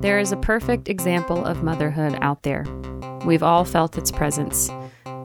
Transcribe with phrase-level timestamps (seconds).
[0.00, 2.64] There is a perfect example of motherhood out there.
[3.26, 4.70] We've all felt its presence.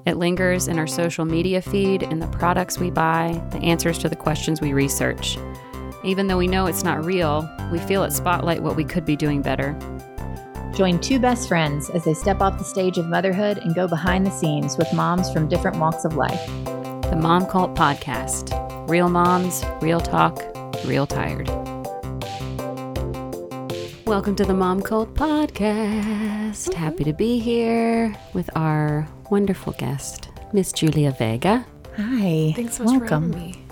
[0.05, 4.09] It lingers in our social media feed, in the products we buy, the answers to
[4.09, 5.37] the questions we research.
[6.03, 9.15] Even though we know it's not real, we feel it spotlight what we could be
[9.15, 9.77] doing better.
[10.75, 14.27] Join two best friends as they step off the stage of motherhood and go behind
[14.27, 16.45] the scenes with moms from different walks of life.
[16.65, 18.51] The Mom Cult Podcast.
[18.89, 20.37] Real moms, real talk,
[20.85, 21.49] real tired.
[24.05, 26.73] Welcome to the Mom Cult Podcast.
[26.73, 31.65] Happy to be here with our wonderful guest, Miss Julia Vega.
[31.97, 32.53] Hi.
[32.55, 33.31] Thanks so much Welcome.
[33.31, 33.65] for having me.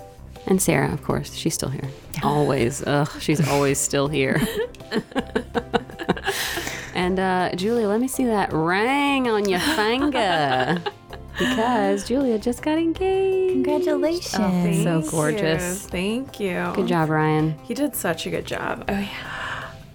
[0.46, 1.88] And Sarah, of course, she's still here.
[2.22, 2.82] Always.
[2.86, 4.40] Ugh, she's always still here.
[6.94, 10.82] and uh, Julia, let me see that ring on your finger.
[11.38, 13.52] Because Julia just got engaged.
[13.54, 14.34] Congratulations.
[14.34, 15.10] Oh, Thank so you.
[15.10, 15.86] gorgeous.
[15.86, 16.72] Thank you.
[16.74, 17.58] Good job, Ryan.
[17.64, 18.84] He did such a good job.
[18.88, 19.40] Oh yeah.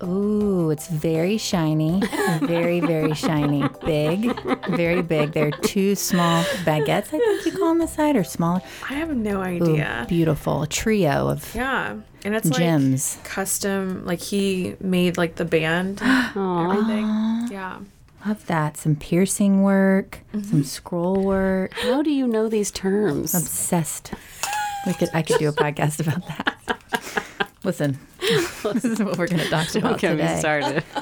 [0.03, 2.01] Ooh, it's very shiny.
[2.41, 3.67] Very, very shiny.
[3.85, 4.33] Big.
[4.69, 5.33] Very big.
[5.33, 8.61] They're two small baguettes, I think you call them the side, or smaller.
[8.89, 10.05] I have no Ooh, idea.
[10.07, 10.63] beautiful.
[10.63, 11.97] A trio of Yeah.
[12.25, 13.17] And it's like gems.
[13.23, 16.71] custom like he made like the band and Aw.
[16.71, 17.51] everything.
[17.51, 17.79] Yeah.
[18.25, 18.75] Love that.
[18.77, 20.49] Some piercing work, mm-hmm.
[20.49, 21.71] some scroll work.
[21.73, 23.33] How do you know these terms?
[23.33, 24.13] Obsessed.
[24.85, 27.18] We could I could do a podcast about that.
[27.63, 30.39] Listen, this is what we're going to talk about Get me today.
[30.39, 30.83] started.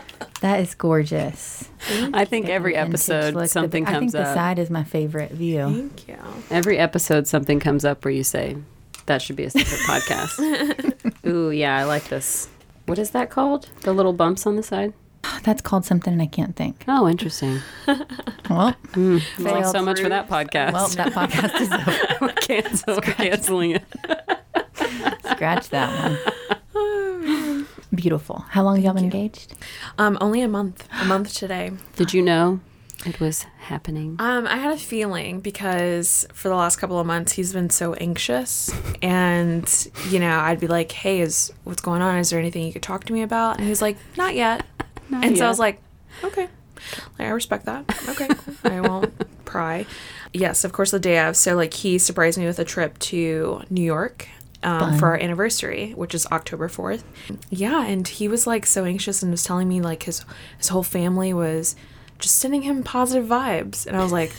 [0.42, 1.68] That is gorgeous.
[2.14, 3.46] I think every episode look.
[3.46, 4.36] The- something I think comes the up.
[4.36, 5.90] side is my favorite view.
[5.98, 6.18] Thank you.
[6.52, 8.56] Every episode something comes up where you say
[9.08, 11.26] that should be a separate podcast.
[11.28, 12.50] Ooh, yeah, I like this.
[12.86, 13.70] What is that called?
[13.82, 14.94] The little bumps on the side?
[15.44, 16.84] That's called something and I can't think.
[16.88, 17.60] Oh, interesting.
[18.48, 20.74] Well, hmm, Well, Failed so much for that podcast.
[20.74, 21.98] well, that podcast is over.
[22.22, 23.84] we're, cancel, we're canceling it.
[25.32, 26.34] Scratch that one.
[28.08, 28.46] Beautiful.
[28.52, 29.54] How long have y'all been engaged?
[29.98, 30.88] Um, only a month.
[31.02, 31.74] A month today.
[31.98, 32.62] Did you know
[33.06, 34.16] it was happening?
[34.20, 37.96] Um, I had a feeling because for the last couple of months he's been so
[37.96, 38.72] anxious,
[39.02, 42.18] and you know I'd be like, "Hey, is what's going on?
[42.18, 44.66] Is there anything you could talk to me about?" And he was like, "Not yet."
[45.12, 45.82] and so I was like,
[46.24, 46.48] "Okay,
[47.20, 47.94] like, I respect that.
[48.08, 48.56] Okay, cool.
[48.72, 49.86] I won't pry."
[50.32, 51.36] Yes, of course, the day of.
[51.36, 54.30] So like he surprised me with a trip to New York.
[54.64, 57.04] Um, for our anniversary, which is October 4th.
[57.50, 60.26] Yeah, and he was like so anxious and was telling me like his
[60.58, 61.76] his whole family was
[62.20, 63.86] just sending him positive vibes.
[63.86, 64.34] And I was like,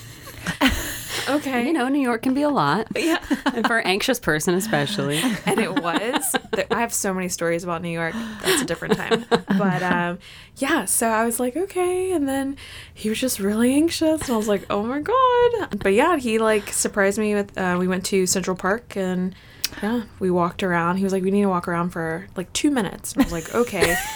[1.29, 1.67] okay.
[1.67, 2.89] You know, New York can be a lot.
[2.97, 3.23] Yeah.
[3.47, 5.19] And for an anxious person, especially.
[5.47, 6.37] and it was.
[6.71, 8.15] I have so many stories about New York.
[8.43, 9.25] That's a different time.
[9.59, 10.19] But um,
[10.57, 12.13] yeah, so I was like, okay.
[12.13, 12.57] And then
[12.95, 14.23] he was just really anxious.
[14.23, 15.81] And I was like, oh my God.
[15.81, 19.35] But yeah, he like surprised me with, uh, we went to Central Park and
[19.83, 20.97] yeah, we walked around.
[20.99, 23.13] He was like, we need to walk around for like two minutes.
[23.13, 23.97] And I was like, okay.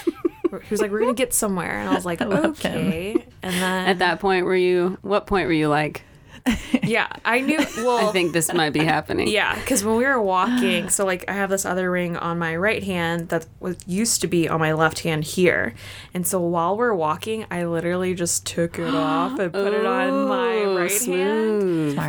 [0.51, 1.79] He was like, we're going to get somewhere.
[1.79, 2.77] And I was like, love him.
[2.77, 3.13] okay.
[3.41, 6.03] And then, At that point, were you, what point were you like,
[6.83, 9.29] yeah, I knew, well, I think this might be happening?
[9.29, 12.55] Yeah, because when we were walking, so like I have this other ring on my
[12.55, 15.73] right hand that was used to be on my left hand here,
[16.13, 20.27] and so while we're walking, I literally just took it off and put it on
[20.27, 21.01] my Ooh, right hand.
[21.01, 21.22] smooth.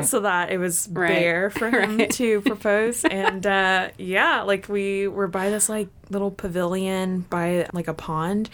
[0.02, 2.10] So that it was Right, bare for him right.
[2.12, 7.88] to propose, and uh, yeah, like we were by this like little pavilion by like
[7.88, 8.50] a pond,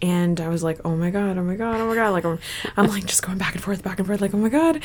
[0.00, 2.38] and I was like, oh my god, oh my god, oh my god, like I'm,
[2.76, 4.80] I'm like just going back and forth, back and forth, like oh my god,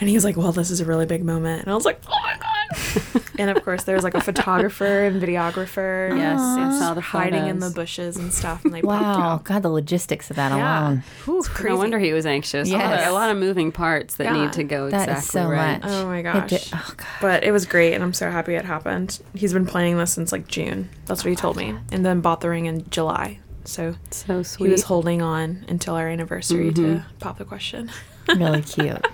[0.00, 2.00] and he was like, well, this is a really big moment, and I was like,
[2.08, 2.57] oh my god,
[3.38, 7.46] and of course there was like a photographer and videographer, Yes, I saw the hiding
[7.46, 9.20] in the bushes and stuff, and they popped Wow.
[9.34, 9.44] out.
[9.44, 10.80] God, the logistics of that Yeah.
[10.88, 11.02] alone.
[11.26, 12.68] It's No wonder he was anxious.
[12.68, 13.08] Yes.
[13.08, 14.42] A lot of moving parts that Yeah.
[14.44, 15.82] need to go That exactly is so right.
[15.82, 15.90] much.
[15.90, 16.48] Oh my It gosh.
[16.50, 17.06] did- oh, God.
[17.20, 19.18] But it was great, and I'm so happy it happened.
[19.34, 20.88] He's been planning this since like June.
[21.06, 23.38] That's what he told me, oh, and then bought the ring in July.
[23.64, 24.66] So So sweet.
[24.66, 27.18] he was holding on until our anniversary to mm-hmm.
[27.18, 27.90] pop the question.
[28.34, 29.06] Really cute.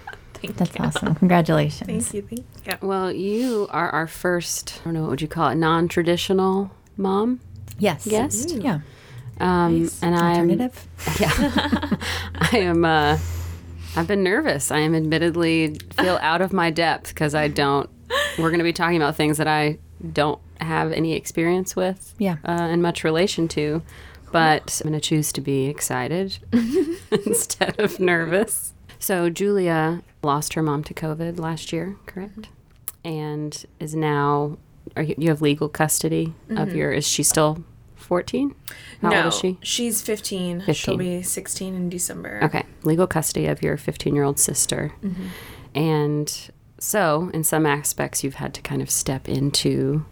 [0.47, 0.85] Thank That's you.
[0.85, 1.15] awesome.
[1.17, 2.09] Congratulations.
[2.09, 2.23] Thank you.
[2.23, 2.45] Thank you.
[2.67, 2.77] Yeah.
[2.81, 6.71] well, you are our first, I don't know, what would you call it, non traditional
[6.97, 7.41] mom?
[7.79, 8.07] Yes.
[8.07, 8.51] Guest?
[8.51, 8.81] Yeah.
[9.41, 10.87] Um, and I'm Alternative.
[11.21, 11.97] Yeah.
[12.53, 13.19] I am uh
[13.97, 14.71] I've been nervous.
[14.71, 17.89] I am admittedly feel out of my depth because I don't
[18.39, 19.79] we're going to be talking about things that I
[20.13, 22.37] don't have any experience with Yeah.
[22.45, 23.83] uh, and much relation to.
[24.33, 26.39] But I'm going to choose to be excited
[27.27, 28.73] instead of nervous.
[28.99, 32.49] So Julia lost her mom to COVID last year, correct?
[33.05, 34.59] And is now
[34.97, 37.65] are you, you have legal custody of your is she still
[37.97, 38.55] 14?
[39.01, 39.59] How no, old is she?
[39.63, 40.61] She's 15.
[40.61, 40.75] 15.
[40.75, 42.41] She'll be 16 in December.
[42.43, 44.93] Okay, legal custody of your 15 year old sister.
[45.03, 45.27] Mm-hmm.
[45.75, 50.05] And so, in some aspects, you've had to kind of step into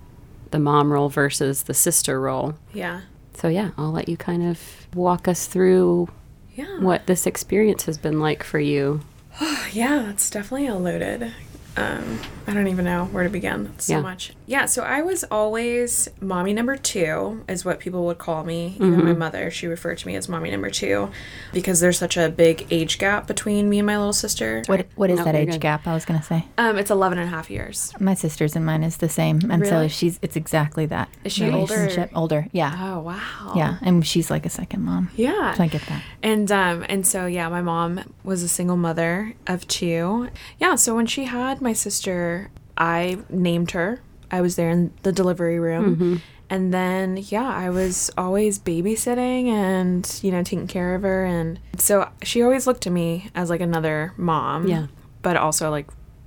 [0.51, 2.55] the mom role versus the sister role.
[2.73, 3.03] Yeah.
[3.35, 6.09] So, yeah, I'll let you kind of walk us through
[6.55, 6.81] Yeah.
[6.81, 9.03] what this experience has been like for you.
[9.73, 11.33] Yeah, that's definitely a loaded.
[11.77, 13.65] Um, I don't even know where to begin.
[13.65, 14.01] That's so Yeah.
[14.03, 14.35] much.
[14.47, 18.75] Yeah, so I was always mommy number two, is what people would call me.
[18.77, 21.09] Even my mother, she referred to me as mommy number two
[21.53, 24.63] because there's such a big age gap between me and my little sister.
[24.67, 25.61] What What is No, that age good.
[25.63, 25.87] gap?
[25.87, 26.45] I was gonna say.
[26.59, 27.95] Um, it's 11 and a half years.
[27.99, 30.19] My sister's and mine is the same, and so she's.
[30.21, 31.09] It's exactly that.
[31.25, 31.75] Is she older?
[31.75, 32.11] relationship.
[32.15, 33.53] Older, yeah, Oh, wow.
[33.57, 35.09] yeah, and she's like a second mom.
[35.17, 35.55] Yeah.
[35.55, 36.03] So I get that.
[36.23, 40.29] And um and so yeah, my mom was a single mother of two.
[40.59, 44.01] Yeah, so when she had my sister, I named her.
[44.31, 45.97] I was there in the delivery room.
[45.97, 46.17] Mm-hmm.
[46.51, 51.59] And then yeah, I was always babysitting and you know taking care of her and
[51.79, 54.67] so she always looked to me as like another mom.
[54.67, 54.89] Yeah.
[55.23, 55.87] But also like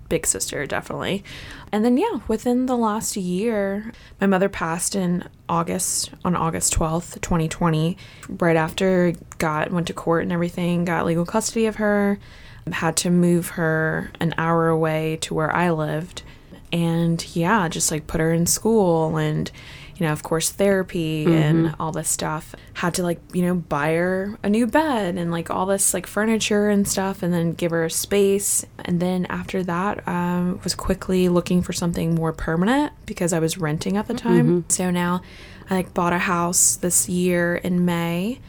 [0.10, 1.24] big sister definitely.
[1.72, 3.92] And then yeah, within the last year,
[4.22, 7.98] my mother passed in August on August 12th, 2020,
[8.30, 12.18] right after got went to court and everything, got legal custody of her,
[12.71, 16.23] had to move her an hour away to where I lived.
[16.71, 19.50] And yeah, just like put her in school and
[19.97, 22.53] you know, of course, therapy and all this stuff.
[22.73, 26.06] Had to like, you know, buy her a new bed and like all this like
[26.06, 28.65] furniture and stuff, and then give her a space.
[28.83, 33.57] And then after that, um, was quickly looking for something more permanent because I was
[33.57, 34.65] renting at the time.
[34.67, 35.21] So now,
[35.69, 38.39] I like bought a house this year in May.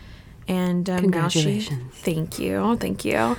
[0.48, 3.36] And um, now she, thank you, thank you.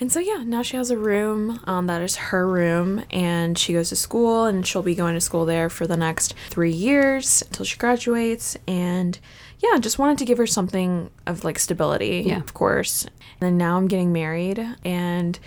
[0.00, 3.72] And so yeah, now she has a room um, that is her room, and she
[3.74, 7.42] goes to school, and she'll be going to school there for the next three years
[7.42, 8.56] until she graduates.
[8.66, 9.18] And
[9.60, 12.38] yeah, just wanted to give her something of like stability, Yeah.
[12.38, 13.04] of course.
[13.04, 15.38] And then now I'm getting married, and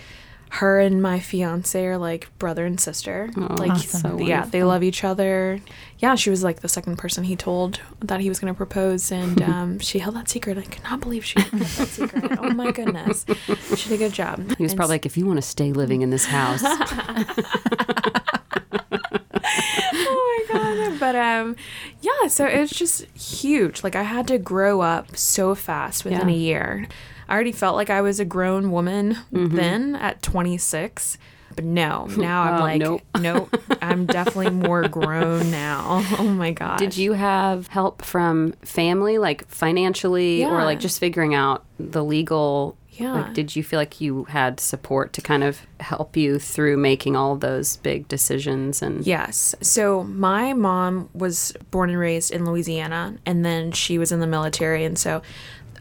[0.54, 3.30] her and my fiance are like brother and sister.
[3.36, 4.00] like Awesome.
[4.00, 5.60] So yeah, they love each other.
[5.98, 9.12] Yeah, she was like the second person he told that he was going to propose,
[9.12, 10.58] and um, she held that secret.
[10.58, 12.38] I could not believe she held that secret.
[12.40, 13.24] Oh my goodness,
[13.76, 14.56] she did a good job.
[14.56, 16.62] He was probably like, if you want to stay living in this house,
[20.02, 21.56] oh my god but um
[22.00, 26.28] yeah so it was just huge like i had to grow up so fast within
[26.28, 26.34] Yeah.
[26.34, 26.88] a year
[27.30, 29.56] i already felt like i was a grown woman mm-hmm.
[29.56, 31.16] then at 26
[31.56, 33.02] but no now i'm Oh, like nope.
[33.20, 39.18] nope i'm definitely more grown now oh my god did you have help from family,
[39.18, 42.76] like financially, or like just figuring out the legal?
[42.92, 43.12] Yeah.
[43.12, 47.16] Like, did you feel like you had support to kind of help you through making
[47.16, 48.82] all those big decisions?
[48.82, 49.54] And Yes.
[49.62, 54.26] So my mom was born and raised in Louisiana, and then she was in the
[54.26, 55.22] military, and so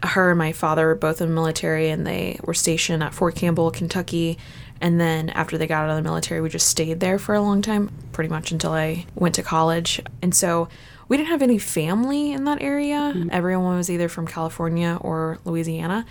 [0.04, 3.36] her and my father were both in the military, and they were stationed at Fort
[3.36, 4.38] Campbell, Kentucky.
[4.82, 7.42] And then after they got out of the military, we just stayed there for a
[7.42, 10.02] long time, pretty much until I went to college.
[10.22, 10.70] And so
[11.10, 13.12] we didn't have any family in that area.
[13.14, 13.30] Mm-hmm.
[13.32, 16.06] Everyone was either from California or Louisiana.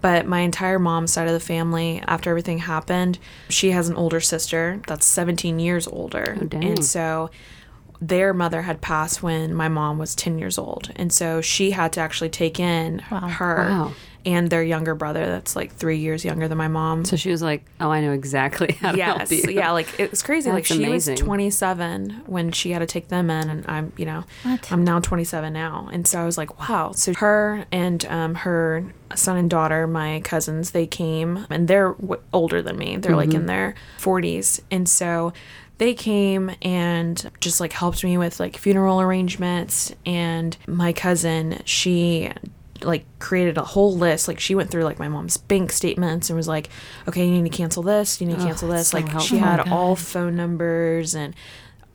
[0.00, 3.18] But my entire mom's side of the family, after everything happened,
[3.48, 6.36] she has an older sister that's 17 years older.
[6.40, 6.58] Oh.
[6.58, 7.30] And so
[8.08, 10.90] their mother had passed when my mom was 10 years old.
[10.96, 13.92] And so she had to actually take in her Wow.
[14.26, 17.04] and their younger brother that's like three years younger than my mom.
[17.04, 20.10] so she was like, "Oh, I know exactly how to help you." yeah, like it
[20.10, 20.50] was crazy.
[20.50, 21.12] like she amazing.
[21.14, 24.70] was 27 when she had to take them in, and I'm, you know, What?
[24.72, 26.90] I'm now 27 now, and so I was like, wow.
[26.94, 32.20] So her and um, her son and daughter, my cousins, they came, and they're w-
[32.32, 32.96] older than me.
[32.96, 35.32] They're like in their 40s, and so
[35.78, 39.92] they came and just like helped me with like funeral arrangements.
[40.06, 42.30] And my cousin, she
[42.82, 44.28] like created a whole list.
[44.28, 46.68] Like she went through like my mom's bank statements and was like,
[47.08, 48.94] okay, you need to cancel this, you need to Oh, cancel that's this.
[48.94, 49.28] like helpful.
[49.28, 51.34] she had Oh all phone numbers and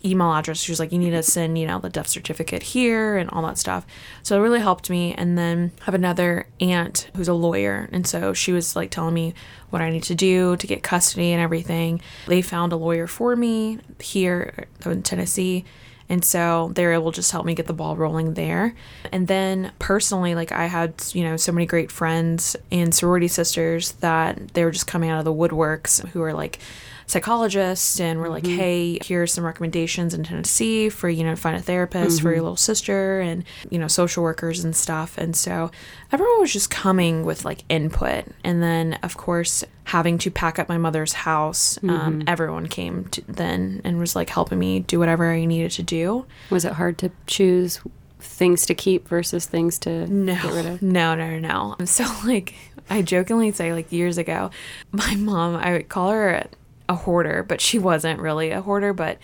[0.06, 0.60] email address.
[0.60, 3.42] She was like, you need to send, you know, the death certificate here and all
[3.44, 3.86] that stuff.
[4.24, 5.14] So it really helped me.
[5.14, 7.90] And then I have another aunt who's a lawyer.
[7.92, 9.34] And so she was like telling me
[9.70, 12.02] what I need to do to get custody and everything.
[12.28, 15.66] They found a lawyer for me here in Tennessee.
[16.10, 18.76] And so they were able to just help me get the ball rolling there.
[19.12, 23.92] And then personally, like I had, you know, so many great friends and sorority sisters
[23.94, 26.60] that they were just coming out of the woodworks who are like
[27.08, 28.58] psychologists and we were like, mm-hmm.
[28.58, 32.38] hey, here's some recommendations in Tennessee for, you know, to find a therapist for your
[32.38, 32.44] mm-hmm.
[32.44, 35.18] little sister and, you know, social workers and stuff.
[35.18, 35.72] And so
[36.12, 38.26] everyone was just coming with like input.
[38.44, 42.22] And then, of course, having to pack up my mother's house, um, mm-hmm.
[42.28, 46.26] everyone came to then and was like helping me do whatever I needed to do.
[46.50, 47.80] Was it hard to choose
[48.20, 50.82] things to keep versus things to No, get rid of?
[50.82, 51.76] no, no, no, no.
[51.86, 52.54] So like,
[52.90, 54.52] I jokingly say like years ago,
[54.92, 56.48] my mom, I would call her
[56.90, 59.18] a hoarder, but she wasn't really a hoarder, but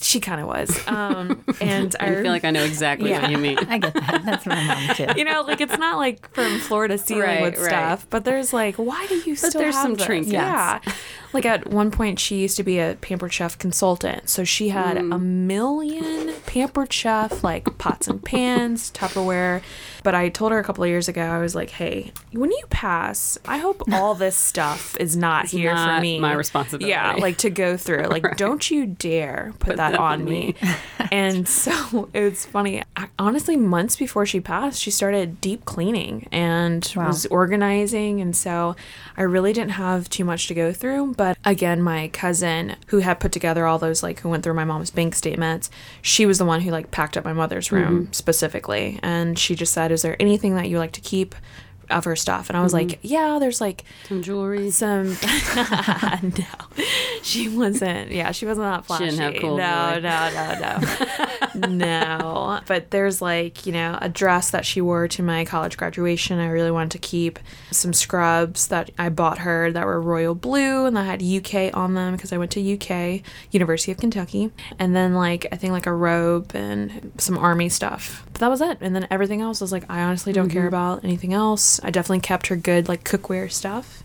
[0.00, 0.78] she kind of was.
[0.94, 3.22] Um, and I feel like I know exactly Yeah.
[3.22, 3.58] what you mean.
[3.68, 4.22] I get that.
[4.24, 5.06] That's my mom too.
[5.18, 7.66] you know, like it's not like from floor to ceiling Right, with right.
[7.68, 10.04] stuff, but there's like, why do you still there's have some this?
[10.06, 10.32] trinkets.
[10.32, 10.80] Yeah.
[11.32, 14.96] Like at one point, she used to be a pampered chef consultant, so she had
[14.96, 15.14] Mm.
[15.14, 19.62] a million pampered chef like pots and pans, Tupperware.
[20.02, 22.62] But I told her a couple of years ago, I was like, hey, when you
[22.70, 26.20] pass, I hope all this stuff is not here for me.
[26.20, 26.90] my responsibility.
[26.90, 28.04] Yeah, like to go through.
[28.14, 30.54] Like, don't you dare put, that, that on on me.
[31.10, 32.82] and so it was funny.
[32.96, 37.08] I, honestly, months before she passed, she started deep cleaning and Wow.
[37.08, 38.20] was organizing.
[38.20, 38.76] And so
[39.16, 41.14] I really didn't have too much to go through.
[41.14, 44.64] But again, my cousin who had put together all those, like, who went through my
[44.64, 45.70] mom's bank statements,
[46.02, 48.12] she was the one who, like, packed up my mother's room mm-hmm.
[48.12, 48.98] specifically.
[49.02, 51.34] And she just said, Is there anything that you like to keep?
[51.90, 52.88] Of her stuff, and I was mm-hmm.
[52.88, 54.70] like, "Yeah, there's like Some jewelry.
[54.70, 55.08] some
[56.22, 56.44] no.
[57.22, 61.68] She wasn't yeah she wasn't that flashy didn't have cool no, no no no.
[61.74, 62.60] No.
[62.66, 66.48] But there's like you know a dress that she wore to my college graduation i
[66.48, 67.38] really wanted to keep.
[67.70, 71.94] Some scrubs that i bought her that were royal blue and that had uk on
[71.94, 74.50] them because i went to uk university of kentucky.
[74.78, 78.24] And then like i think like a robe and some army stuff.
[78.32, 78.78] But that was it.
[78.80, 80.68] And then everything else was like i honestly don't care mm-hmm.
[80.68, 84.02] about anything else i definitely kept her good like cookware stuff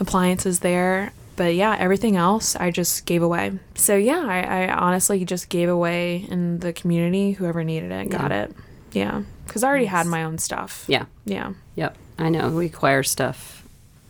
[0.00, 1.12] appliances there.
[1.36, 3.52] But yeah, everything else I just gave away.
[3.76, 7.32] So yeah, I, I honestly just gave away in the community.
[7.32, 8.52] Whoever needed it got it.
[8.92, 10.84] Yeah, because I already had my own stuff.
[10.88, 11.04] Yeah.
[11.24, 11.52] Yeah.
[11.76, 11.96] Yep.
[12.18, 12.48] I know.
[12.50, 13.64] We acquire stuff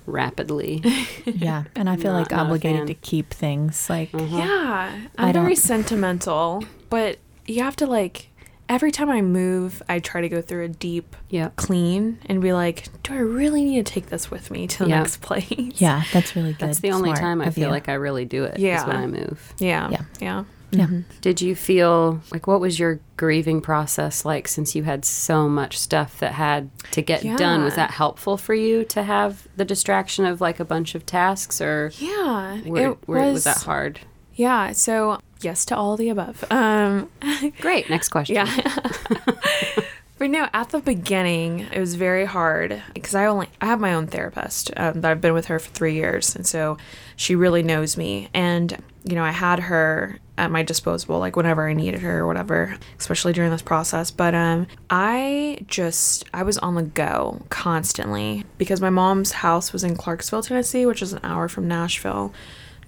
[0.06, 0.82] rapidly.
[1.26, 4.36] Yeah, and I feel Not- like not obligated to keep things like uh-huh.
[4.38, 5.00] Yeah.
[5.18, 8.28] I'm I very sentimental, but you have to like
[8.68, 11.56] every time I move, I try to go through a deep Yep.
[11.56, 14.90] clean and be like, do I really need to take this with me to the
[14.90, 14.98] Yeah.
[14.98, 15.48] next place?
[15.80, 16.68] yeah, that's really good.
[16.68, 17.70] That's the only Smart time I feel you.
[17.70, 18.58] like I really do it.
[18.58, 18.87] Yeah.
[18.87, 19.54] when I move.
[19.58, 19.88] Yeah.
[19.90, 20.02] Yeah.
[20.20, 20.44] Yeah.
[20.70, 20.84] yeah.
[20.84, 21.00] Mm-hmm.
[21.22, 25.78] Did you feel like what was your grieving process like since you had so much
[25.78, 27.64] stuff that had to get done?
[27.64, 31.62] Was that helpful for you to have the distraction of like a bunch of tasks
[31.62, 32.60] or Yeah.
[32.66, 34.00] were, it were- was, was that hard?
[34.38, 34.73] Yeah.
[34.73, 36.45] So yes to all of the above.
[36.50, 37.11] Um,
[37.61, 37.90] Great.
[37.90, 38.37] Next question.
[38.37, 38.90] yeah.
[40.18, 43.95] but no, at the beginning, it was very hard because I only I have my
[43.95, 46.78] own therapist um, that I've been with her for three years, and so
[47.16, 48.28] she really knows me.
[48.33, 52.26] And you know, I had her at my disposal, like whenever I needed her or
[52.26, 54.12] whatever, especially during this process.
[54.12, 59.83] But um, I just I was on the go constantly because my mom's house was
[59.83, 62.33] in Clarksville, Tennessee, which is an hour from Nashville,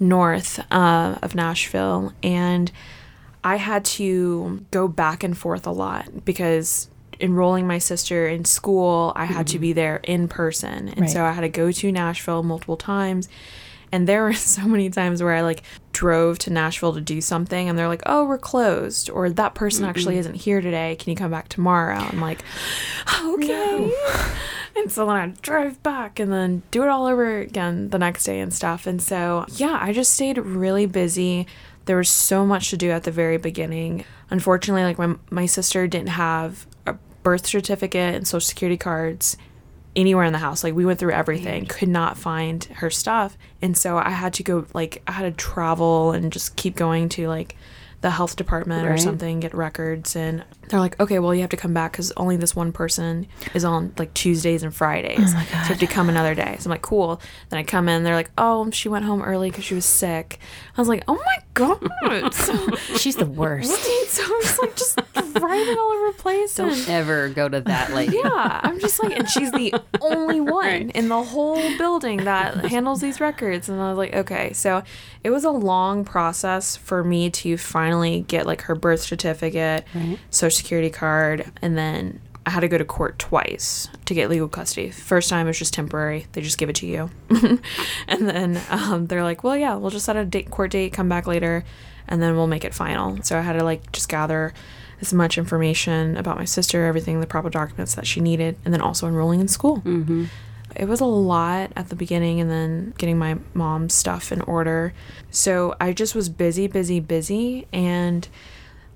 [0.00, 2.73] north uh, of Nashville, and
[3.45, 6.88] I had to go back and forth a lot because
[7.21, 10.88] enrolling my sister in school, I had to be there in person.
[10.88, 11.11] And Right.
[11.11, 13.28] so I had to go to Nashville multiple times.
[13.92, 17.68] And there were so many times where I like drove to Nashville to do something
[17.68, 19.11] and they're like, oh, we're closed.
[19.11, 20.97] Or that person actually isn't here today.
[20.97, 21.99] Can you come back tomorrow?
[21.99, 22.42] I'm like,
[23.23, 23.92] okay.
[24.76, 28.25] And so then I'd drive back and then do it all over again the next
[28.25, 28.87] day and stuff.
[28.87, 31.47] And so, yeah, I just stayed really busy.
[31.87, 34.04] There was so much to do at the very beginning.
[34.30, 39.37] Unfortunately, like my, my sister didn't have a birth certificate and social security cards
[39.97, 40.62] anywhere in the house.
[40.62, 43.37] Like we went through everything, could not find her stuff.
[43.61, 47.09] And so I had to go like I had to travel and just keep going
[47.11, 47.56] to like
[48.00, 51.56] the health department or something, get records and they're like, "Okay, well, you have to
[51.56, 55.44] come back cuz only this one person is on like Tuesdays and Fridays." Oh my
[55.44, 56.56] So you have to come another day.
[56.60, 59.50] So I'm like, "Cool." Then I come in, they're like, "Oh, she went home early
[59.50, 60.38] cuz she was sick."
[60.76, 62.54] I was like, "Oh my god." so
[62.96, 63.70] She's the worst.
[64.08, 64.96] so I'm just like just
[65.34, 68.12] driving all over the place Don't ever go to that late.
[68.12, 70.90] yeah, I'm just like, and she's the only one Right.
[70.90, 73.68] in the whole building that handles these records.
[73.68, 74.52] And I was like, okay.
[74.52, 74.82] So
[75.24, 80.18] it was a long process for me to finally get like her birth certificate, Right.
[80.30, 84.48] social security card, and then I had to go to court twice to get legal
[84.48, 84.90] custody.
[84.90, 87.10] First time it was just temporary; they just give it to you,
[88.08, 91.08] and then um, they're like, "Well, yeah, we'll just set a date, court date, come
[91.08, 91.64] back later,
[92.08, 94.54] and then we'll make it final." So I had to like just gather
[95.00, 98.80] as much information about my sister, everything, the proper documents that she needed, and then
[98.80, 99.78] also enrolling in school.
[99.78, 100.26] Mm-hmm.
[100.76, 104.92] It was a lot at the beginning, and then getting my mom's stuff in order.
[105.30, 108.26] So I just was busy, busy, busy, and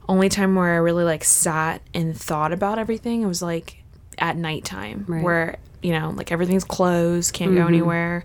[0.09, 3.83] only time where I really like sat and thought about everything it was like
[4.19, 5.23] at nighttime Right.
[5.23, 7.69] where you know like everything's closed can't go mm-hmm.
[7.69, 8.25] anywhere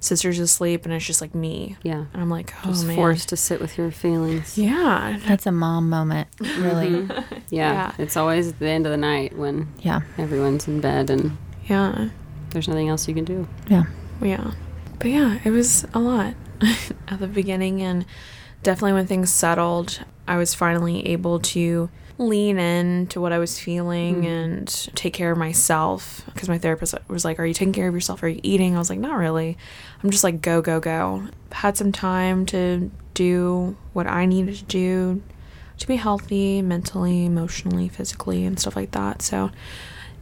[0.00, 2.04] sister's asleep and it's just like me Yeah.
[2.12, 4.56] and i'm like oh Just man forced to sit with your feelings.
[4.56, 6.90] yeah That's a mom moment, really.
[6.90, 7.34] Mm-hmm.
[7.50, 7.72] Yeah.
[7.72, 7.92] Yeah.
[7.98, 11.36] It's always the end of the night when Yeah, everyone's in bed and
[11.68, 12.08] yeah
[12.50, 13.46] there's nothing else you can do.
[13.68, 13.84] yeah.
[14.20, 14.52] yeah
[14.98, 16.34] but yeah it was a lot
[17.08, 17.82] at the beginning.
[17.82, 18.04] And
[18.62, 23.58] definitely when things settled, I was finally able to lean in to what I was
[23.58, 24.26] feeling mm.
[24.26, 26.22] and take care of myself.
[26.32, 28.22] Because my therapist was like, Are you taking care of yourself?
[28.22, 28.74] Are you eating?
[28.74, 29.56] I was like, Not really.
[30.02, 31.28] I'm just like, go, go, go.
[31.52, 35.22] Had some time to do what I needed to do
[35.78, 39.20] to be healthy mentally, emotionally, physically, and stuff like that.
[39.22, 39.50] So,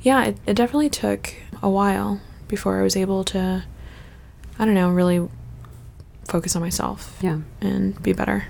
[0.03, 3.65] yeah, it, it definitely took a while before I was able to,
[4.59, 5.29] I don't know, really
[6.29, 7.41] focus on myself Yeah.
[7.61, 8.47] and be better.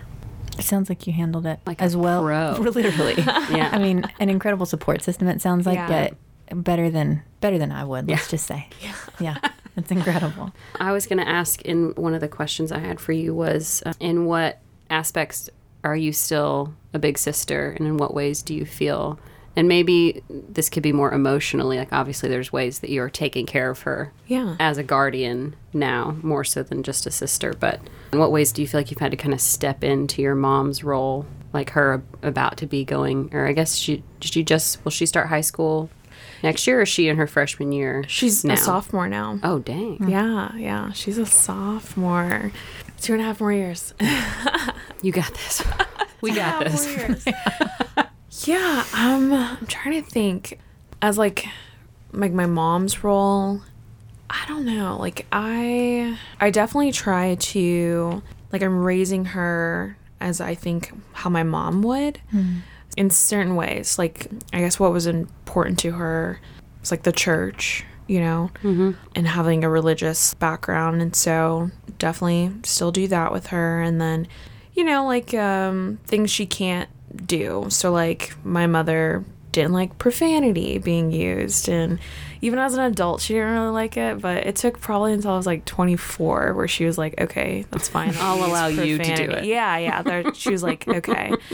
[0.59, 2.23] It sounds like you handled it Like as well.
[2.23, 2.53] pro.
[2.71, 3.15] Literally.
[3.51, 3.71] Yeah.
[3.73, 5.29] I mean, an incredible support system.
[5.29, 6.11] It sounds like, Yeah.
[6.51, 8.09] but better than better than I would.
[8.09, 8.31] Let's Yeah.
[8.31, 8.69] just say.
[8.83, 8.95] Yeah.
[9.21, 9.51] Yeah.
[9.77, 10.53] It's incredible.
[10.79, 13.83] I was going to ask in one of the questions I had for you was
[13.85, 15.51] uh, in what aspects
[15.83, 19.19] are you still a big sister and in what ways do you feel
[19.57, 23.71] and maybe this could be more emotionally like obviously there's ways that you're taking care
[23.71, 24.57] of her Yeah.
[24.59, 27.81] as a guardian now more so than just a sister but
[28.13, 30.35] in what ways do you feel like you've had to kind of step into your
[30.35, 34.83] mom's role like her about to be going or i guess she did she just
[34.85, 35.89] will she start high school
[36.43, 39.39] next year or is she in her freshman year She's now a sophomore now.
[39.43, 40.93] oh dang Yeah, yeah.
[40.93, 42.53] She's a sophomore.
[43.01, 43.95] Two and a half more years.
[45.03, 45.63] you got this
[46.21, 47.27] we got this
[48.47, 50.59] yeah, um, I'm trying to think.
[51.03, 51.47] As like,
[52.13, 53.61] like my mom's role,
[54.31, 54.97] I don't know.
[54.99, 58.23] Like I, I definitely try to
[58.53, 62.21] like I'm raising her as I think how my mom would,
[62.97, 63.99] in certain ways.
[63.99, 66.41] Like I guess what was important to her
[66.81, 68.51] was like the church, you know,
[69.15, 74.27] and having a religious background, and so definitely still do that with her, and then
[74.73, 77.66] you know, like um, things she can't do.
[77.68, 81.68] So, like, my mother didn't like profanity being used.
[81.68, 82.00] And
[82.40, 84.21] even as an adult, she didn't really like it.
[84.21, 87.88] But it took probably until I was like 24 where she was like, okay, that's
[87.88, 88.12] fine.
[88.18, 89.44] I'll allow you to do it.
[89.44, 90.02] Yeah, yeah.
[90.02, 91.33] There, she was like, okay.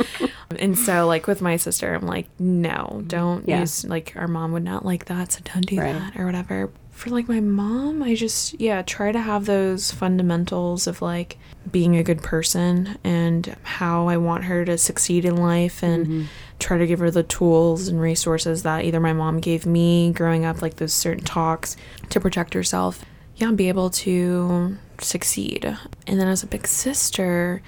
[0.59, 3.61] And so, like, with my sister, I'm like, no, don't Yeah.
[3.61, 5.31] use, like, our mom would not like that.
[5.31, 5.93] So don't do Right.
[5.95, 6.71] that or whatever.
[6.91, 11.39] For like my mom, I just, yeah, try to have those fundamentals of like
[11.71, 16.23] being a good person and how I want her to succeed in life and mm-hmm.
[16.59, 20.45] try to give her the tools and resources that either my mom gave me growing
[20.45, 21.77] up, like those certain talks
[22.11, 23.05] to protect herself.
[23.37, 25.65] Yeah, and be able to succeed.
[26.07, 27.63] And then as a big sister,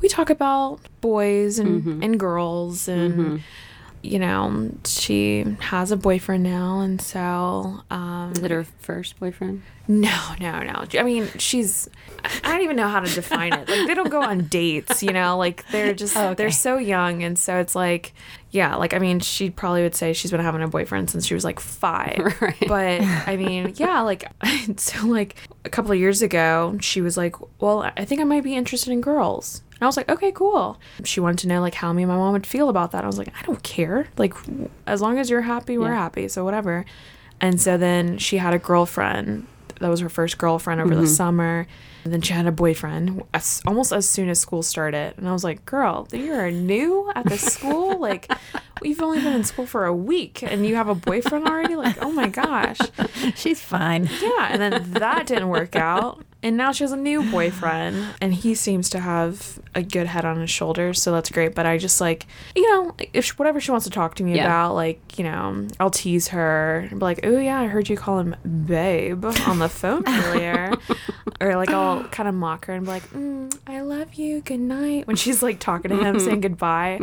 [0.00, 2.02] we talk about boys and, mm-hmm.
[2.02, 3.36] and girls and mm-hmm.
[4.06, 9.62] You know she has a boyfriend now and so um Is it her first boyfriend?
[9.88, 11.88] no no no i mean she's
[12.24, 15.12] i don't even know how to define it like they don't go on dates you
[15.12, 16.34] know like they're just Oh, okay.
[16.34, 18.12] they're so young and so it's like
[18.50, 21.34] yeah like i mean she probably would say she's been having a boyfriend since she
[21.34, 22.64] was like five Right.
[22.66, 24.24] but i mean yeah like
[24.76, 28.42] so like a couple of years ago she was like well i think i might
[28.42, 30.80] be interested in girls and I was like, okay, cool.
[31.04, 33.04] She wanted to know like how me and my mom would feel about that.
[33.04, 34.08] I was like, I don't care.
[34.16, 34.32] Like,
[34.86, 35.96] as long as you're happy, we're Yeah.
[35.96, 36.28] happy.
[36.28, 36.86] So whatever.
[37.42, 39.46] And so then she had a girlfriend.
[39.80, 41.10] That was her first girlfriend over the mm-hmm.
[41.10, 41.66] summer.
[42.04, 45.14] And then she had a boyfriend as, almost as soon as school started.
[45.18, 47.98] And I was like, girl, you're new at this school?
[48.00, 48.32] like,
[48.80, 51.76] we've only been in school for a week and you have a boyfriend already?
[51.76, 52.78] Like, oh my gosh.
[53.34, 54.08] She's fine.
[54.22, 56.24] Yeah, and then that didn't work out.
[56.42, 60.24] And now she has a new boyfriend, and he seems to have a good head
[60.24, 61.54] on his shoulders, so that's great.
[61.56, 64.36] But I just like, you know, if she, whatever she wants to talk to me
[64.36, 64.44] Yeah.
[64.44, 67.96] about, like, you know, I'll tease her and be like, "Oh yeah, I heard you
[67.96, 70.76] call him babe on the phone earlier,"
[71.40, 74.60] or like I'll kind of mock her and be like, mm, "I love you, good
[74.60, 77.00] night," when she's like talking to him, saying goodbye,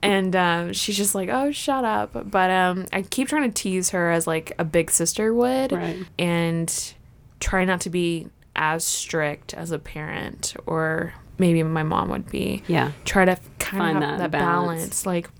[0.00, 3.90] and um, she's just like, "Oh, shut up." But um, I keep trying to tease
[3.90, 5.98] her as like a big sister would Right.
[6.18, 6.94] and
[7.40, 8.28] try not to be
[8.60, 12.62] as strict as a parent or maybe my mom would be.
[12.68, 12.92] Yeah.
[13.06, 15.02] Try to kind Find of have that that, balance.
[15.02, 15.06] balance.
[15.06, 15.30] Like,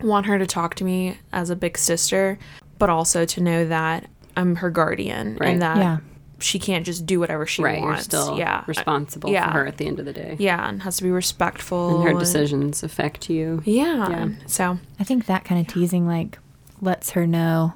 [0.00, 2.38] want her to talk to me as a big sister,
[2.78, 5.48] but also to know that I'm her guardian Right.
[5.50, 5.98] and that Yeah.
[6.38, 7.80] she can't just do whatever she right.
[7.82, 8.06] wants.
[8.12, 8.62] You're still yeah.
[8.68, 9.46] responsible yeah.
[9.46, 10.36] for her at the end of the day.
[10.38, 11.96] Yeah, and has to be respectful.
[11.96, 13.60] And her and- decisions affect you.
[13.64, 14.08] Yeah.
[14.08, 14.28] Yeah.
[14.46, 16.38] So, I think that kind of teasing like
[16.80, 17.72] lets her know.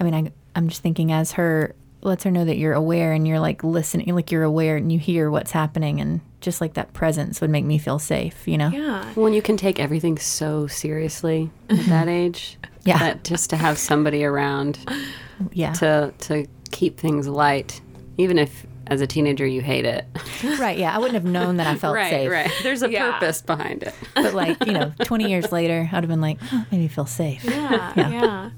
[0.00, 3.26] I mean, I, I'm just thinking as her lets her know that you're aware and
[3.26, 6.92] you're like listening, like you're aware and you hear what's happening, and just like that
[6.92, 8.46] presence would make me feel safe.
[8.46, 8.68] You know?
[8.68, 9.04] yeah.
[9.14, 12.98] When you can take everything so seriously at that age, Yeah.
[12.98, 14.78] that just to have somebody around
[15.52, 15.72] Yeah.
[15.74, 17.80] to to keep things light,
[18.16, 20.06] even if as a teenager you hate it.
[20.58, 20.78] right.
[20.78, 20.94] Yeah.
[20.94, 22.30] I wouldn't have known that I felt right, safe.
[22.30, 22.50] right.
[22.62, 23.12] There's a Yeah.
[23.12, 23.94] purpose behind it.
[24.14, 27.44] But like you know, 20 years later, I'd have been like, oh, maybe feel safe.
[27.44, 27.92] Yeah.
[27.96, 28.10] Yeah.
[28.10, 28.50] yeah.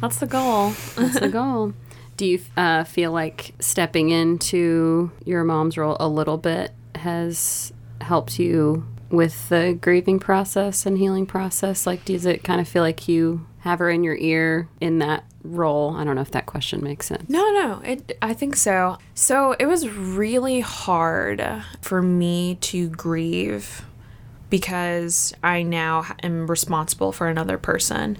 [0.00, 0.72] That's the goal.
[0.96, 1.74] That's the goal.
[2.22, 8.38] Do you uh, feel like stepping into your mom's role a little bit has helped
[8.38, 11.84] you with the grieving process and healing process?
[11.84, 15.24] Like, does it kind of feel like you have her in your ear in that
[15.42, 15.96] role?
[15.96, 17.28] I don't know if that question makes sense.
[17.28, 18.98] No, no, it, I think so.
[19.16, 21.44] So it was really hard
[21.80, 23.84] for me to grieve
[24.48, 28.16] because I now am responsible for another person.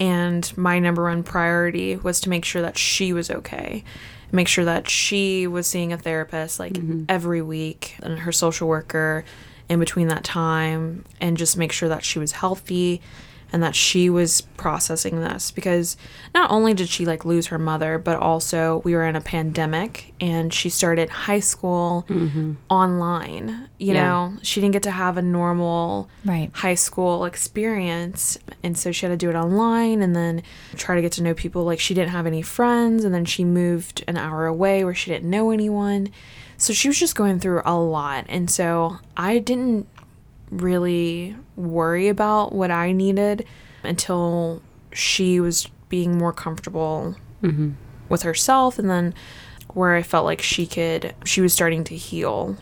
[0.00, 3.84] And my number one priority was to make sure that she was okay.
[4.32, 7.04] Make sure that she was seeing a therapist like mm-hmm.
[7.08, 9.24] every week and her social worker
[9.68, 13.00] in between that time and just make sure that she was healthy
[13.54, 15.96] and that she was processing this because
[16.34, 20.12] not only did she like lose her mother but also we were in a pandemic
[20.20, 22.54] and she started high school mm-hmm.
[22.68, 24.02] online you Yeah.
[24.08, 26.50] know she didn't get to have a normal Right.
[26.52, 30.42] high school experience and so she had to do it online and then
[30.76, 33.44] try to get to know people like she didn't have any friends and then she
[33.44, 36.08] moved an hour away where she didn't know anyone
[36.56, 39.86] so she was just going through a lot and so i didn't
[40.60, 43.46] really worry about what i needed
[43.82, 44.62] until
[44.92, 47.72] she was being more comfortable mm-hmm.
[48.08, 49.14] with herself and then
[49.74, 52.56] where i felt like she could she was starting to heal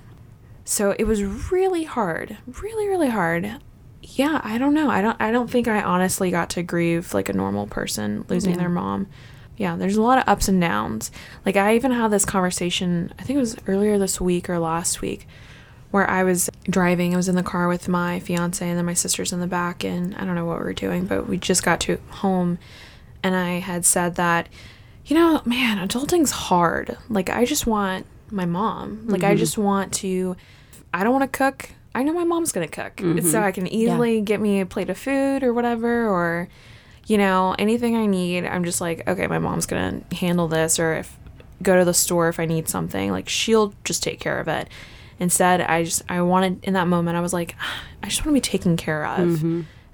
[0.64, 3.56] so it was really hard, really really hard.
[4.02, 4.90] Yeah, I don't know.
[4.90, 8.56] I don't I don't think I honestly got to grieve like a normal person losing
[8.56, 9.06] their mom.
[9.56, 11.10] Yeah, there's a lot of ups and downs.
[11.44, 15.00] Like I even had this conversation, I think it was earlier this week or last
[15.02, 15.26] week,
[15.92, 17.14] where I was driving.
[17.14, 19.84] I was in the car with my fiance and then my sister's in the back
[19.84, 22.58] and I don't know what we were doing, but we just got to home
[23.22, 24.48] and I had said that
[25.04, 26.96] you know, man, adulting's hard.
[27.08, 29.06] Like I just want my mom.
[29.08, 29.38] Like I mm-hmm.
[29.38, 30.36] just want to
[30.92, 31.70] I don't want to cook.
[31.94, 32.96] I know my mom's going to cook.
[32.96, 33.26] Mm-hmm.
[33.26, 36.48] So I can easily get me a plate of food or whatever or
[37.06, 38.46] you know, anything I need.
[38.46, 41.18] I'm just like, okay, my mom's going to handle this or if
[41.62, 44.68] go to the store if I need something, like she'll just take care of it.
[45.18, 47.54] Instead, I just I wanted in that moment I was like,
[48.02, 49.42] I just want to be taken care of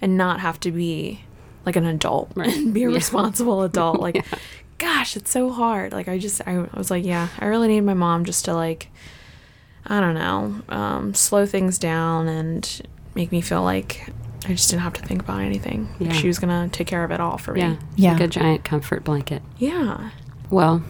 [0.00, 1.20] and not have to be
[1.66, 4.00] like an adult and be a responsible adult.
[4.00, 4.24] Like,
[4.78, 5.92] gosh, it's so hard.
[5.92, 8.88] Like, I just, I, was like, yeah, I really need my mom just to like,
[9.84, 12.80] I don't know, um, slow things down and
[13.14, 14.08] make me feel like
[14.44, 15.88] I just didn't have to think about anything.
[15.98, 16.12] Like, Yeah.
[16.12, 17.60] she was gonna take care of it all for me.
[17.60, 17.76] Yeah.
[17.96, 18.12] Yeah.
[18.12, 19.42] Like a giant comfort blanket.
[19.58, 20.10] Yeah.
[20.50, 20.82] Well,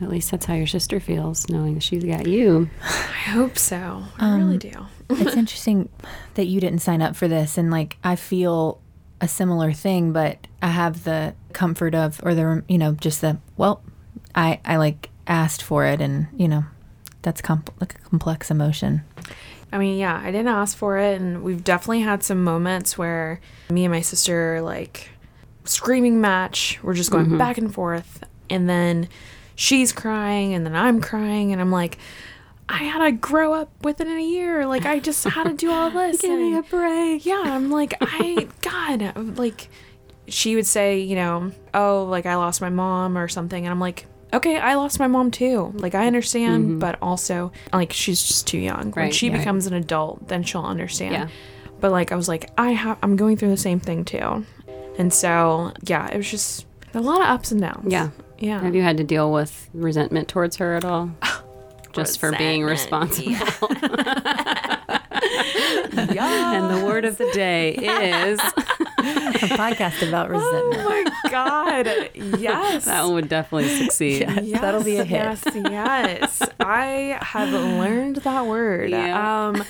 [0.00, 2.68] at least that's how your sister feels, knowing that she's got you.
[2.82, 4.04] I hope so.
[4.18, 4.86] I um, really do.
[5.10, 5.88] it's interesting
[6.34, 8.80] that you didn't sign up for this and like i feel
[9.20, 13.38] a similar thing but i have the comfort of or the you know just the
[13.56, 13.82] well
[14.34, 16.64] i i like asked for it and you know
[17.22, 19.02] that's comp- like a complex emotion
[19.70, 23.38] I mean, yeah, I didn't ask for it, and we've definitely had some moments where
[23.68, 25.10] me and my sister like
[25.64, 26.78] screaming match.
[26.82, 27.36] We're just going mm-hmm.
[27.36, 29.10] back and forth, and then
[29.58, 31.98] she's crying, and then I'm crying, and I'm like,
[32.68, 34.66] I had to grow up within a year.
[34.66, 36.22] Like I just had to do all this.
[36.22, 37.26] and- break.
[37.26, 39.68] yeah, I'm like, I, God, like,
[40.28, 43.64] she would say, you know, oh, like I lost my mom or something.
[43.64, 45.72] And I'm like, okay, I lost my mom too.
[45.76, 48.90] Like, I understand, but also, like, she's just too young.
[48.92, 49.38] When Right, she yeah.
[49.38, 51.14] becomes an adult, then she'll understand.
[51.14, 51.28] Yeah.
[51.80, 54.44] But, like, I was like, I have, I'm going through the same thing too.
[54.98, 57.90] And so, yeah, it was just a lot of ups and downs.
[57.90, 58.10] Yeah.
[58.38, 58.60] Yeah.
[58.60, 61.10] Have you had to deal with resentment towards her at all?
[61.92, 63.34] Just for being responsible.
[66.18, 67.74] and the word of the day
[68.28, 72.10] is a podcast about resentment Oh my God.
[72.38, 72.84] Yes.
[72.84, 74.20] that one would definitely succeed.
[74.20, 75.16] Yes, that'll be a hit.
[75.16, 76.42] Yes, yes.
[76.60, 78.90] I have learned that word.
[78.90, 79.48] Yeah.
[79.48, 79.64] Um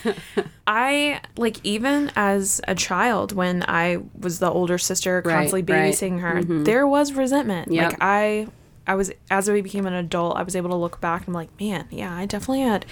[0.66, 5.92] I like even as a child when I was the older sister constantly right.
[5.92, 7.72] babysitting her, there was resentment.
[7.72, 7.92] Yep.
[7.92, 8.48] Like I
[8.88, 11.34] I was as I became an adult, I was able to look back and I'm
[11.34, 12.86] like, man, yeah, I definitely had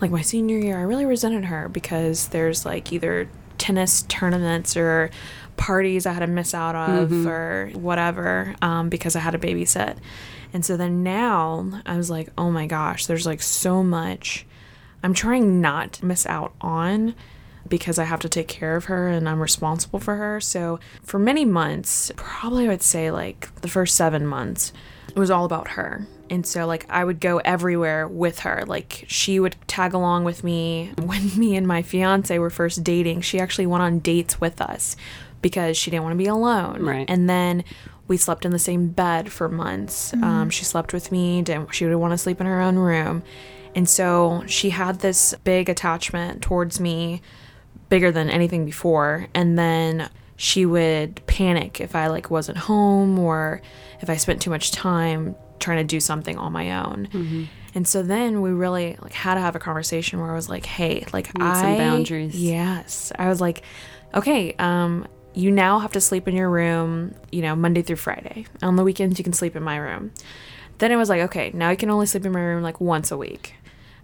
[0.00, 5.10] like my senior year, I really resented her because there's like either tennis tournaments or
[5.56, 7.28] parties I had to miss out of Mm-hmm.
[7.28, 9.96] or whatever um, because I had to babysit.
[10.52, 14.46] And so then now I was like, oh my gosh, there's like so much
[15.02, 17.14] I'm trying not to miss out on
[17.68, 20.40] because I have to take care of her and I'm responsible for her.
[20.40, 24.72] So for many months, probably I would say like the first seven months,
[25.08, 26.06] it was all about her.
[26.30, 28.64] And so like I would go everywhere with her.
[28.66, 33.22] Like she would tag along with me when me and my fiance were first dating.
[33.22, 34.96] She actually went on dates with us
[35.42, 36.82] because she didn't want to be alone.
[36.82, 37.08] Right.
[37.08, 37.64] And then
[38.08, 40.14] we slept in the same bed for months.
[40.14, 41.42] Um, she slept with me.
[41.42, 43.22] Didn't she would want to sleep in her own room,
[43.74, 47.20] and so she had this big attachment towards me,
[47.90, 49.28] bigger than anything before.
[49.34, 53.60] And then she would panic if I like wasn't home or
[54.00, 57.08] if I spent too much time trying to do something on my own.
[57.12, 57.44] Mm-hmm.
[57.74, 60.64] And so then we really like had to have a conversation where I was like,
[60.64, 62.40] "Hey, like Need I some boundaries.
[62.40, 63.62] Yes, I was like,
[64.14, 68.46] "Okay, um, you now have to sleep in your room, you know, Monday through Friday.
[68.62, 70.12] On the weekends, you can sleep in my room."
[70.78, 73.10] Then it was like, "Okay, now you can only sleep in my room like once
[73.10, 73.54] a week."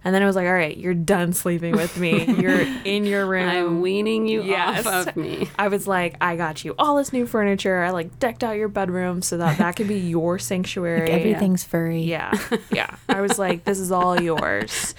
[0.05, 2.25] And then it was like, "All right, you're done sleeping with me.
[2.39, 4.85] You're in your room." I'm weaning you Yes.
[4.85, 5.49] off of me.
[5.59, 7.81] I was like, I got you all this new furniture.
[7.81, 11.09] I like decked out your bedroom so that that could be your sanctuary.
[11.09, 12.03] Everything's furry.
[12.03, 12.31] Yeah,
[12.71, 12.95] yeah.
[13.09, 14.93] I was like, this is all yours.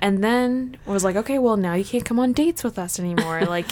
[0.00, 2.98] And then I was like, okay, well, now you can't come on dates with us
[3.00, 3.40] anymore.
[3.46, 3.66] Like,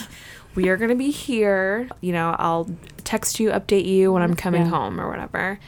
[0.57, 1.89] we are going to be here.
[2.01, 2.69] You know, I'll
[3.05, 4.69] text you, update you when I'm coming Yeah.
[4.69, 5.61] home or whatever.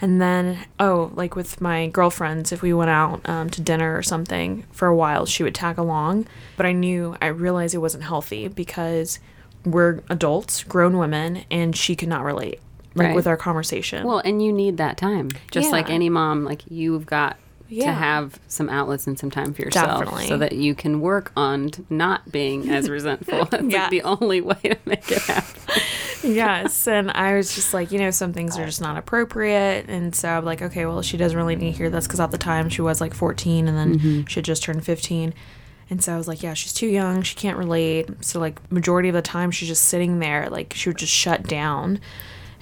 [0.00, 4.02] And then, oh, like with my girlfriends, if we went out um, to dinner or
[4.02, 6.26] something for a while, she would tag along.
[6.56, 9.18] But I knew, I realized it wasn't healthy because
[9.64, 12.60] we're adults, grown women, and she could not relate
[12.96, 13.14] like Right.
[13.16, 14.06] with our conversation.
[14.06, 15.30] Well, and you need that time.
[15.50, 19.62] Just like any mom, like you've got to have some outlets and some time for
[19.62, 20.26] yourself Definitely.
[20.26, 23.44] so that you can work on not being as resentful.
[23.50, 23.82] That's Yeah.
[23.82, 25.82] like the only way to make it happen.
[26.22, 30.14] yes and i was just like you know some things are just not appropriate and
[30.14, 32.38] so i'm like okay well she doesn't really need to hear this because at the
[32.38, 34.24] time she was like 14 and then mm-hmm.
[34.24, 35.34] she had just turned 15
[35.90, 39.10] and so i was like yeah she's too young she can't relate so like majority
[39.10, 42.00] of the time she's just sitting there like she would just shut down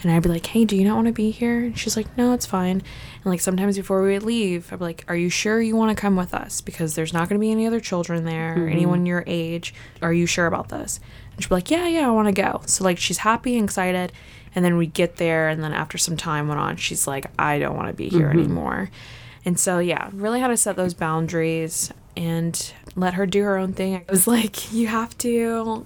[0.03, 1.61] and I'd be like, hey, do you not want to be here?
[1.61, 2.77] And she's like, no, it's fine.
[2.81, 5.97] And like sometimes before we would leave, I'd be like, are you sure you want
[5.97, 6.61] to come with us?
[6.61, 8.73] Because there's not going to be any other children there or mm-hmm.
[8.73, 9.75] anyone your age.
[10.01, 11.01] Are you sure about this?
[11.35, 12.62] And she'd be like, yeah, yeah, I want to go.
[12.67, 14.12] So like she's happy and excited.
[14.55, 15.49] And then we get there.
[15.49, 18.29] And then after some time went on, she's like, I don't want to be here
[18.29, 18.38] mm-hmm.
[18.38, 18.91] anymore.
[19.45, 23.73] And so, yeah, really had to set those boundaries and let her do her own
[23.73, 23.97] thing.
[23.97, 25.85] I was like, you have to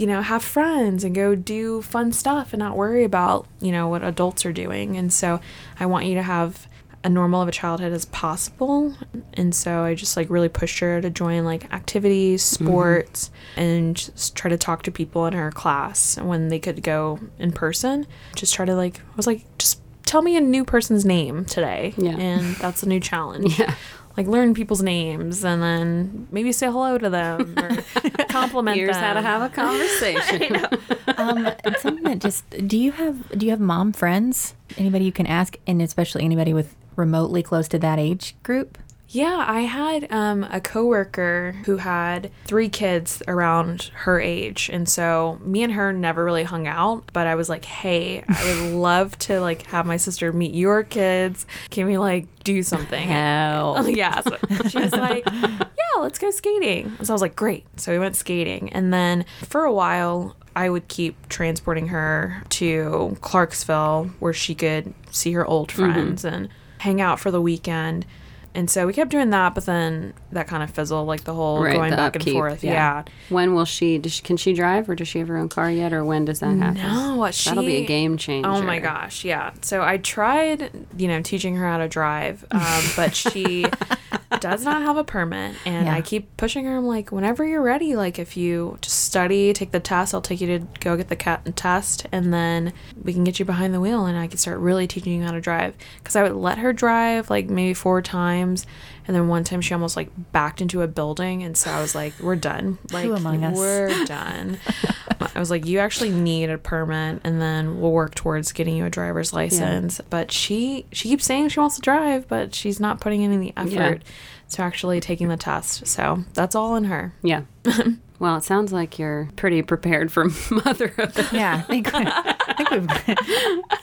[0.00, 3.88] you know, have friends and go do fun stuff and not worry about, you know,
[3.88, 4.96] what adults are doing.
[4.96, 5.40] And so
[5.78, 6.68] I want you to have
[7.04, 8.94] a normal of a childhood as possible.
[9.34, 12.66] And so I just like really pushed her to join like activities, mm-hmm.
[12.66, 17.20] sports, and just try to talk to people in her class when they could go
[17.38, 18.06] in person.
[18.34, 21.94] Just try to like, I was like, just tell me a new person's name today.
[21.96, 22.16] Yeah.
[22.16, 23.74] And that's a new challenge Yeah.
[24.18, 27.70] Like learn people's names and then maybe say hello to them or
[28.28, 29.04] compliment Here's them.
[29.04, 30.66] how to have a conversation.
[31.18, 31.48] Um,
[31.80, 34.54] something that just do you have do you have mom friends?
[34.76, 38.78] Anybody you can ask, and especially anybody with remotely close to that age group?
[39.10, 45.38] Yeah, I had um, a coworker who had three kids around her age, and so
[45.42, 47.10] me and her never really hung out.
[47.14, 50.82] But I was like, "Hey, I would love to like have my sister meet your
[50.82, 51.46] kids.
[51.70, 53.88] Can we like do something?" Hell.
[53.88, 54.20] yeah.
[54.20, 54.36] So
[54.68, 56.92] she was like, yeah, let's go skating.
[57.02, 57.64] So I was like, great.
[57.80, 58.68] So we went skating.
[58.74, 64.92] And then for a while, I would keep transporting her to Clarksville where she could
[65.10, 65.92] see her old Mm-hmm.
[65.92, 68.04] friends and hang out for the weekend.
[68.54, 71.62] And so we kept doing that, but then that kind of fizzled, like the whole
[71.62, 72.64] Right, going the back upkeep, and forth.
[72.64, 72.72] yeah.
[72.72, 73.02] Yeah.
[73.28, 73.98] When will she?
[73.98, 74.22] Does she?
[74.22, 76.56] Can she drive, or does she have her own car yet, or when does that
[76.56, 76.82] happen?
[76.82, 78.48] No, she, That'll be a game changer.
[78.48, 79.52] Oh my gosh, yeah.
[79.60, 83.66] So I tried, you know, teaching her how to drive, um, but she
[84.40, 85.94] does not have a permit, and Yeah.
[85.94, 86.76] I keep pushing her.
[86.76, 90.40] I'm like, whenever you're ready, like if you just study, take the test, I'll take
[90.40, 93.80] you to go get the cat test, and then we can get you behind the
[93.80, 95.74] wheel, and I can start really teaching you how to drive.
[95.98, 98.66] Because I would let her drive like maybe four times,
[99.08, 101.94] and then one time she almost like backed into a building, and so I was
[101.94, 102.78] like, we're done.
[102.92, 103.56] Like among us?
[103.56, 104.58] we're done.
[105.34, 108.84] I was like, you actually need a permit, and then we'll work towards getting you
[108.84, 110.00] a driver's license.
[110.10, 113.52] But she she keeps saying she wants to drive, but she's not putting in any
[113.56, 114.02] effort
[114.50, 115.86] to actually taking the test.
[115.86, 117.14] So that's all in her.
[117.22, 117.42] Yeah.
[118.18, 121.12] well, it sounds like you're pretty prepared for motherhood.
[121.32, 123.16] Yeah, I think, I think we've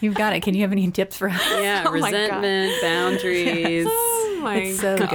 [0.01, 0.41] you've got it.
[0.41, 1.41] Can you have any tips for us?
[1.55, 3.87] Yeah, Oh resentment, boundaries.
[4.37, 5.07] Oh my It's so good.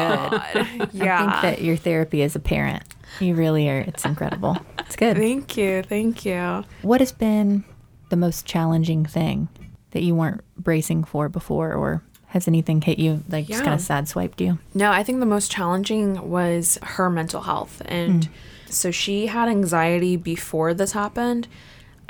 [0.92, 1.16] Yeah.
[1.16, 2.82] I think that your therapy as a parent,
[3.20, 3.78] you really are.
[3.78, 4.56] It's incredible.
[4.80, 5.16] It's good.
[5.16, 6.64] Thank you, thank you.
[6.82, 7.62] What has been
[8.08, 9.48] the most challenging thing
[9.92, 13.80] that you weren't bracing for before, or has anything hit you like just kind of
[13.80, 14.58] sad swiped you?
[14.74, 17.82] No, I think the most challenging was her mental health.
[17.84, 18.28] And mm.
[18.70, 21.48] So she had anxiety before this happened.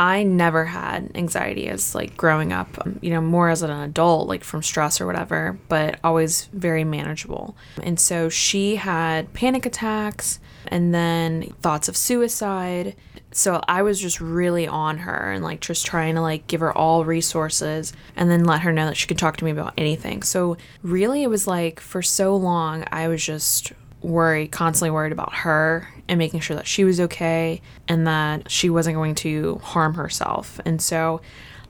[0.00, 4.28] I never had anxiety as like growing up, um, you know, more as an adult,
[4.28, 7.54] like from stress or whatever, but always very manageable.
[7.82, 12.96] And so she had panic attacks and then thoughts of suicide.
[13.32, 16.76] So I was just really on her and like just trying to like give her
[16.76, 20.22] all resources and then let her know that she could talk to me about anything.
[20.22, 25.34] So really it was like for so long I was just worried, constantly worried about
[25.34, 29.94] her and making sure that she was okay and that she wasn't going to harm
[29.94, 30.60] herself.
[30.64, 31.20] And so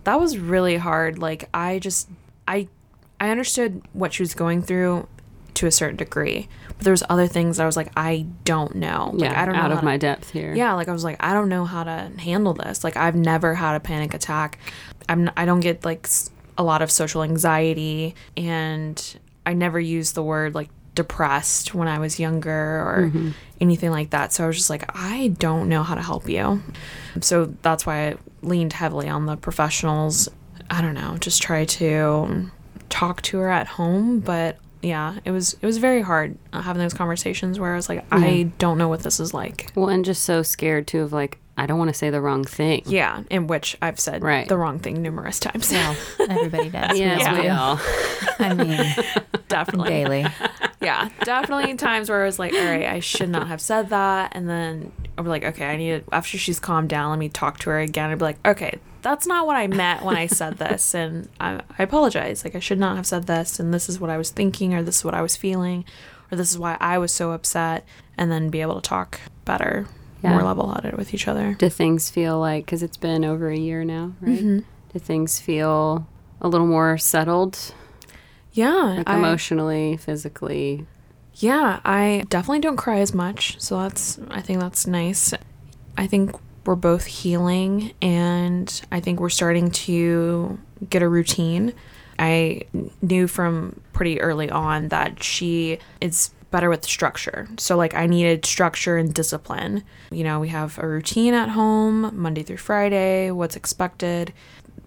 [0.05, 1.19] that was really hard.
[1.19, 2.09] Like I just
[2.49, 2.69] I
[3.21, 5.07] I understood what she was going through
[5.55, 8.77] to a certain degree, but there was other things that I was like, I don't
[8.77, 9.11] know.
[9.13, 10.55] Like, yeah, I don't know out how of to- my depth here.
[10.55, 12.83] yeah, like I was like, I don't know how to handle this.
[12.85, 14.59] Like I've never had a panic attack.
[15.09, 16.09] I'm I don't get like
[16.57, 21.99] a lot of social anxiety, and I never use the word like depressed when I
[21.99, 23.31] was younger or mm-hmm.
[23.61, 24.33] anything like that.
[24.33, 26.63] So I was just like, I don't know how to help you.
[27.21, 30.29] So that's why I leaned heavily on the professionals.
[30.71, 32.51] I don't know, just try to
[32.89, 36.95] talk to her at home, but yeah, it was it was very hard having those
[36.95, 39.73] conversations where I was like, I don't know what this is like.
[39.75, 42.43] Well, and just so scared too of like, I don't want to say the wrong
[42.45, 42.83] thing.
[42.87, 44.49] Yeah, in which I've said Right.
[44.49, 45.71] the wrong thing numerous times.
[45.71, 45.95] Well,
[46.29, 46.99] everybody does.
[46.99, 47.41] Yes, Yeah.
[47.41, 47.79] we all.
[48.39, 48.95] I mean,
[49.49, 49.89] definitely.
[49.91, 50.27] daily.
[50.81, 54.33] Yeah, definitely times where I was like, all right, I should not have said that.
[54.35, 57.59] And then I'm like, okay, I need to, after she's calmed down, let me talk
[57.61, 58.11] to her again.
[58.11, 60.95] I'd be like, okay, that's not what I meant when I said this.
[60.95, 62.43] And I, I apologize.
[62.45, 63.61] Like, I should not have said this.
[63.61, 65.85] And this is what I was thinking, or this is what I was feeling,
[66.33, 67.85] or this is why I was so upset.
[68.17, 69.87] And then be able to talk better,
[70.23, 70.31] Yeah.
[70.31, 71.55] more level headed with each other.
[71.55, 74.39] Do things feel like, because it's been over a year now, right?
[74.39, 74.59] Mm-hmm.
[74.93, 76.07] Do things feel
[76.41, 77.75] a little more settled,
[78.53, 78.95] Yeah.
[78.99, 80.87] like I- emotionally, physically?
[81.37, 85.33] Yeah, I definitely don't cry as much, so that's I think that's nice.
[85.97, 86.33] I think
[86.67, 90.59] we're both healing and I think we're starting to
[90.91, 91.73] get a routine.
[92.19, 92.63] I
[93.01, 97.49] knew from pretty early on that she is better with structure.
[97.59, 99.85] So like I needed structure and discipline.
[100.11, 104.33] You know, we have a routine at home, Monday through Friday, what's expected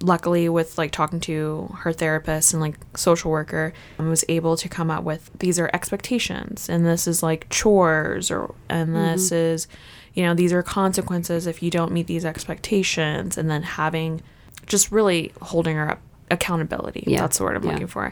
[0.01, 4.67] luckily with like talking to her therapist and like social worker i was able to
[4.67, 9.13] come up with these are expectations and this is like chores or and mm-hmm.
[9.13, 9.67] this is
[10.13, 14.21] you know these are consequences if you don't meet these expectations and then having
[14.65, 17.21] just really holding her up accountability Yeah.
[17.21, 17.71] that's the word i'm Yeah.
[17.71, 18.11] looking for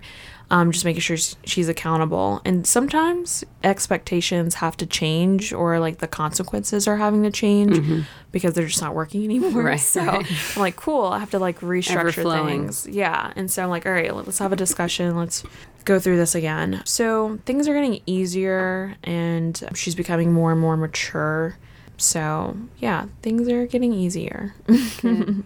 [0.51, 6.07] um, just making sure she's accountable and sometimes expectations have to change or like the
[6.07, 9.59] consequences are having to change because they're just not working anymore Mm-hmm.
[9.65, 10.55] Right, so right.
[10.55, 12.85] I'm like, cool, I have to like restructure things.
[12.85, 13.31] Yeah.
[13.35, 15.15] And so I'm like, all right, let's have a discussion.
[15.15, 15.43] Let's
[15.85, 16.81] go through this again.
[16.85, 21.57] So things are getting easier and she's becoming more and more mature.
[21.97, 24.53] So yeah, things are getting easier.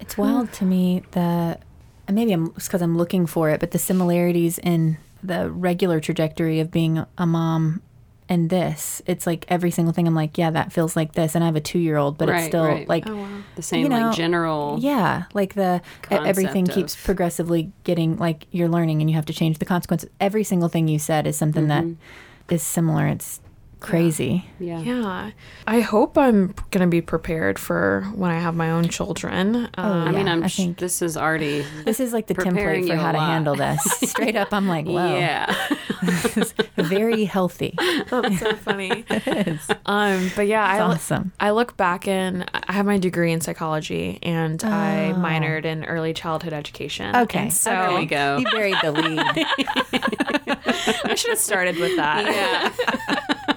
[0.00, 1.62] It's wild to me that
[2.08, 6.58] and maybe I'm because I'm looking for it, but the similarities in the regular trajectory
[6.58, 7.82] of being a mom
[8.30, 11.44] and this, it's like every single thing I'm like, yeah, that feels like this, and
[11.44, 12.88] I have a two year old, but Right, it's still right.
[12.88, 13.06] like.
[13.06, 13.28] Oh, wow.
[13.56, 14.78] The same You know, like general.
[14.80, 19.32] Yeah, like the everything concept keeps progressively getting like you're learning and you have to
[19.32, 20.08] change the consequences.
[20.20, 22.54] Every single thing you said is something that mm-hmm.
[22.54, 23.06] is similar.
[23.06, 23.40] It's
[23.80, 24.44] crazy.
[24.58, 24.80] Yeah.
[24.80, 25.30] Yeah.
[25.66, 29.68] I hope I'm going to be prepared for when I have my own children.
[29.74, 30.42] Um, I mean, I'm.
[30.44, 31.64] I sh- think- this is already.
[31.84, 33.80] This is like the template for how to handle this.
[34.10, 35.54] Straight up, I'm like, whoa, Yeah.
[36.76, 37.74] very healthy.
[38.10, 39.04] That's so funny.
[39.86, 41.32] Um, but yeah, I, It's lo- awesome.
[41.40, 45.14] I look back and I have my degree in psychology and I Oh.
[45.14, 47.14] minored in early childhood education.
[47.16, 48.36] Okay, And so there we go.
[48.38, 49.18] You buried the lead.
[51.04, 52.26] I should have started with that.
[52.26, 53.47] Yeah.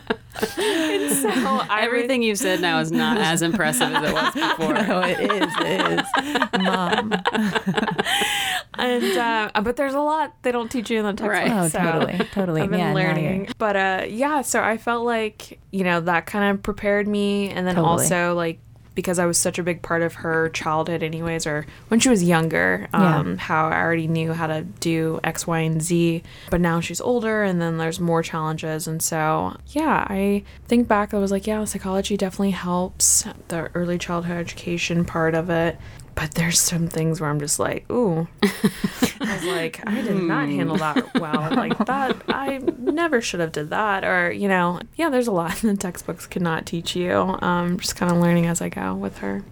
[0.58, 1.30] And so
[1.70, 4.74] I Everything you've said now is not as impressive as it was before.
[4.74, 5.54] no, it is.
[5.60, 6.62] It is.
[6.62, 7.14] Mom.
[8.78, 11.32] and uh, but there's a lot they don't teach you in the textbook.
[11.32, 11.52] Right.
[11.52, 12.62] Oh, so totally, totally.
[12.62, 13.50] I've been yeah, learning.
[13.58, 17.68] But uh, yeah, so I felt like you know that kind of prepared me, and
[17.68, 18.04] then Totally.
[18.04, 18.60] also like
[18.94, 22.24] because I was such a big part of her childhood, anyways, or when she was
[22.24, 23.20] younger, Yeah.
[23.20, 26.24] um, how I already knew how to do X, Y, and Z.
[26.50, 31.14] But now she's older, and then there's more challenges, and so yeah, I think back,
[31.14, 35.78] I was like, yeah, psychology definitely helps the early childhood education part of it.
[36.14, 40.50] But there's some things where I'm just like, ooh, I was like, I did not
[40.50, 41.50] handle that well.
[41.56, 44.04] Like that, I never should have did that.
[44.04, 47.14] Or you know, yeah, there's a lot the textbooks cannot teach you.
[47.14, 49.44] Um, just kind of learning as I go with her.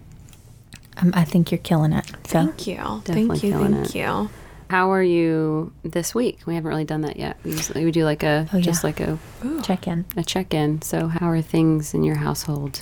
[0.98, 2.06] Um, I think you're killing it.
[2.08, 3.94] So Thank you, Definitely thank you, thank it.
[3.94, 4.30] you.
[4.68, 6.40] How are you this week?
[6.46, 7.38] We haven't really done that yet.
[7.42, 8.62] We usually we do like a Oh, yeah.
[8.62, 9.18] just like a,
[9.62, 10.04] check in.
[10.16, 10.82] a check in.
[10.82, 12.80] So how are things in your household?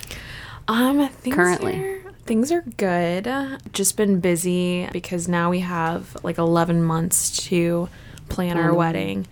[0.67, 1.98] Um, things Currently.
[2.29, 3.27] Things are good.
[3.73, 7.89] Just been busy because now we have like 11 months to
[8.29, 9.25] plan our wedding.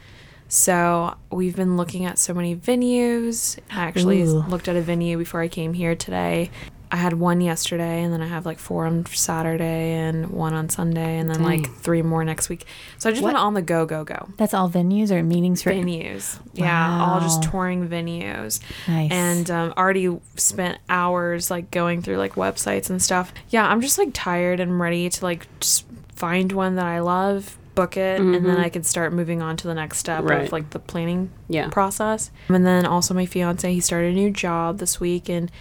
[0.47, 3.59] So we've been looking at so many venues.
[3.69, 4.39] I actually Ooh.
[4.47, 6.49] looked at a venue before I came here today.
[6.91, 10.69] I had one yesterday, and then I have like four on Saturday and one on
[10.69, 12.65] Sunday, and then like three more next week.
[12.97, 13.31] So I've just What?
[13.31, 14.29] been on the go, go, go.
[14.38, 16.39] That's all venues or meetings for Venues.
[16.53, 19.11] Yeah, all just touring venues Nice.
[19.11, 23.33] and um, already spent hours like going through like websites and stuff.
[23.49, 25.85] Yeah, I'm just like tired and ready to like just
[26.15, 29.67] find one that I love, book it and then I can start moving on to
[29.67, 30.45] the next step Right.
[30.47, 31.67] of like the planning Yeah.
[31.69, 32.31] process.
[32.49, 35.51] And then also my fiance, he started a new job this week and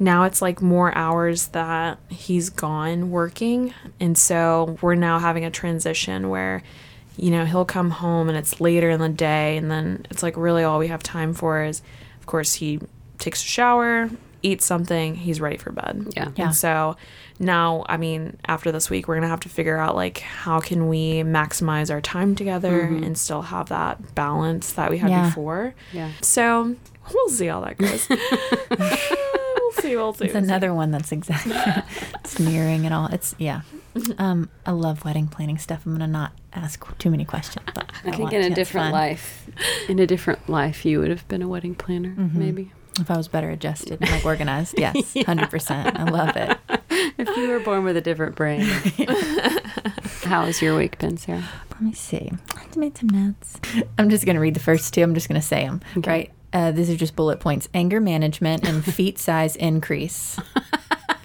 [0.00, 3.72] now it's like more hours that he's gone working.
[4.00, 6.62] And so we're now having a transition where
[7.16, 10.36] you know, he'll come home and it's later in the day and then it's like
[10.38, 11.82] really all we have time for is
[12.18, 12.80] of course he
[13.18, 14.08] takes a shower,
[14.42, 16.06] eats something, he's ready for bed.
[16.16, 16.30] Yeah.
[16.34, 16.46] Yeah.
[16.46, 16.96] And so
[17.38, 20.60] now, I mean, after this week, we're going to have to figure out like how
[20.60, 23.04] can we maximize our time together mm-hmm.
[23.04, 25.26] and still have that balance that we had Yeah.
[25.26, 25.74] before.
[25.92, 26.10] Yeah.
[26.22, 26.74] So
[27.12, 28.08] we'll see how that goes.
[29.70, 29.96] we'll see.
[29.96, 30.26] We'll see.
[30.26, 31.54] It's another one that's exactly
[32.44, 33.06] mirroring it all.
[33.06, 33.62] It's yeah.
[34.18, 35.84] Um, I love wedding planning stuff.
[35.86, 37.66] I'm gonna not ask too many questions.
[37.74, 38.92] But I think in a different fun.
[38.92, 39.48] life,
[39.88, 42.72] in a different life, you would have been a wedding planner, maybe.
[42.98, 45.98] If I was better adjusted and like organized, yes, hundred percent.
[45.98, 46.58] I love it.
[47.18, 48.60] If you were born with a different brain.
[50.22, 51.48] How has your week been, Sarah?
[51.70, 52.30] Let me see.
[52.54, 53.58] I made some notes.
[53.98, 55.02] I'm just gonna read the first two.
[55.02, 55.80] I'm just gonna say them.
[55.96, 56.30] Right.
[56.52, 60.38] Uh, these are just bullet points: anger management and feet size increase.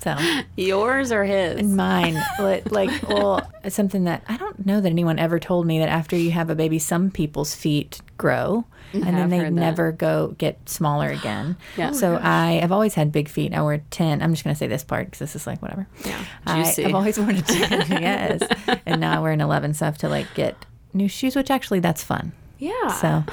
[0.01, 0.15] So
[0.55, 1.59] Yours or his?
[1.59, 5.65] And mine, like, like, well, it's something that I don't know that anyone ever told
[5.65, 9.37] me that after you have a baby, some people's feet grow and have then they
[9.39, 9.51] heard that.
[9.59, 11.57] never go get smaller again.
[11.75, 11.89] Yeah.
[11.91, 13.51] So I have always had big feet.
[13.55, 14.21] I wear 10.
[14.21, 15.87] I'm just going to say this part because this is like whatever.
[16.05, 16.23] Yeah.
[16.45, 16.85] I, Juicy.
[16.85, 17.69] I've always worn a 10.
[17.99, 18.41] yes.
[18.85, 19.73] And now I wear an 11.
[19.73, 22.31] So I have to like get new shoes, which actually that's fun.
[22.59, 22.89] Yeah.
[22.89, 23.23] So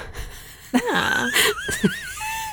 [0.72, 1.30] yeah.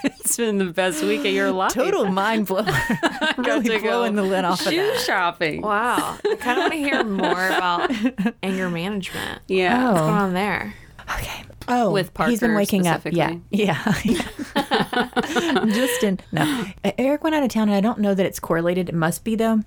[0.01, 1.73] It's been the best week of your life.
[1.73, 2.61] total mind blow.
[3.37, 4.99] really to go blowing the lid off of Shoe that.
[5.01, 5.61] shopping.
[5.61, 6.17] Wow.
[6.23, 7.91] I kind of want to hear more about
[8.41, 9.41] anger management.
[9.49, 9.89] Yeah.
[9.89, 9.91] Oh.
[9.91, 10.73] What's going on there?
[11.15, 11.43] Okay.
[11.67, 13.01] Oh, With Parker he's been waking up.
[13.11, 13.93] Yeah, yeah.
[14.03, 15.65] yeah.
[15.65, 16.65] Just in no.
[16.97, 18.89] Eric went out of town, and I don't know that it's correlated.
[18.89, 19.63] It must be though.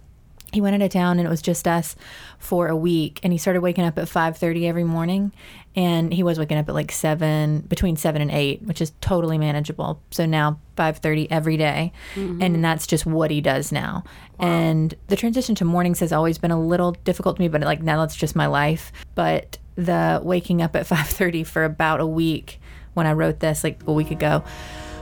[0.53, 1.96] He went out of town, and it was just us
[2.38, 3.20] for a week.
[3.22, 5.32] And he started waking up at five thirty every morning,
[5.74, 9.38] and he was waking up at like seven, between seven and eight, which is totally
[9.38, 10.00] manageable.
[10.11, 11.92] So now five thirty every day.
[12.42, 14.05] and that's just what he does now.
[14.38, 17.82] And the transition to mornings has always been a little difficult to me, but like
[17.82, 18.92] now that's just my life.
[19.14, 22.61] But the waking up at 5:30 for about a week
[22.94, 24.44] when I wrote this like a week ago.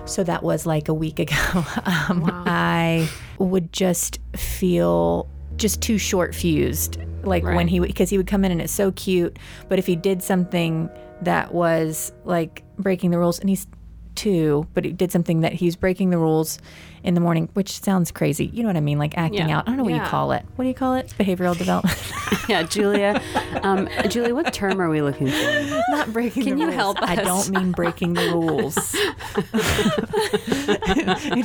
[0.06, 1.34] So that was like a week ago.
[1.84, 5.28] Um, I would just feel
[5.60, 7.68] just too short fused like when Right.
[7.68, 9.38] he because he would come in and it's so cute
[9.68, 10.88] but if he did something
[11.22, 13.66] that was like breaking the rules and he's
[14.14, 16.58] two but he did something that he's breaking the rules
[17.02, 19.58] in the morning which sounds crazy you know what i mean like acting Yeah.
[19.58, 21.96] out i don't know what you call it what do you call it behavioral development
[22.48, 23.20] Yeah, Julia.
[23.62, 25.80] Um, Julia, what term are we looking for?
[25.90, 26.74] not breaking Can the you rules.
[26.74, 27.08] help us?
[27.08, 28.74] I don't mean breaking the rules.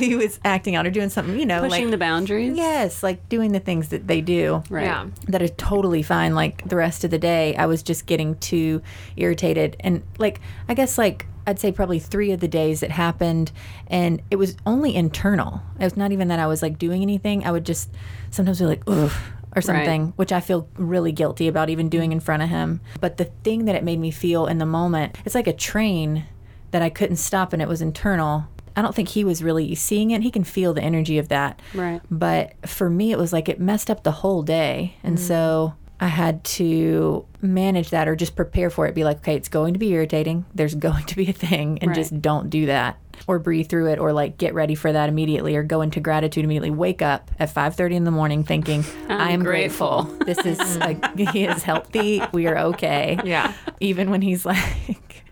[0.00, 2.56] he was acting out or doing something, you know, Pushing like the boundaries?
[2.56, 4.62] yes, like doing the things that they do.
[4.68, 4.84] Right.
[4.84, 5.06] Yeah.
[5.28, 6.34] That are totally fine.
[6.34, 8.82] Like the rest of the day, I was just getting too
[9.16, 9.76] irritated.
[9.80, 13.52] And like, I guess, like, I'd say probably three of the days it happened,
[13.86, 15.62] and it was only internal.
[15.78, 17.44] It was not even that I was like doing anything.
[17.44, 17.90] I would just
[18.30, 19.12] sometimes be like, ugh,
[19.54, 22.80] or something, which I feel really guilty about even doing in front of him.
[23.00, 26.24] But the thing that it made me feel in the moment, it's like a train
[26.72, 28.48] that I couldn't stop, and it was internal.
[28.76, 30.20] I don't think he was really seeing it.
[30.20, 31.62] He can feel the energy of that.
[31.74, 32.02] Right.
[32.10, 34.96] But for me, it was like it messed up the whole day.
[35.02, 35.20] And mm.
[35.20, 38.94] so I had to manage that or just prepare for it.
[38.94, 40.44] Be like, okay, it's going to be irritating.
[40.54, 41.78] There's going to be a thing.
[41.80, 41.94] And Right.
[41.96, 42.98] just don't do that.
[43.26, 46.44] Or breathe through it or like get ready for that immediately or go into gratitude
[46.44, 46.70] immediately.
[46.70, 50.26] Wake up at 5.30 in the morning thinking, I am grateful." grateful.
[50.26, 52.20] this is, like, he is healthy.
[52.32, 53.18] We are okay.
[53.24, 53.54] Yeah.
[53.80, 55.24] Even when he's like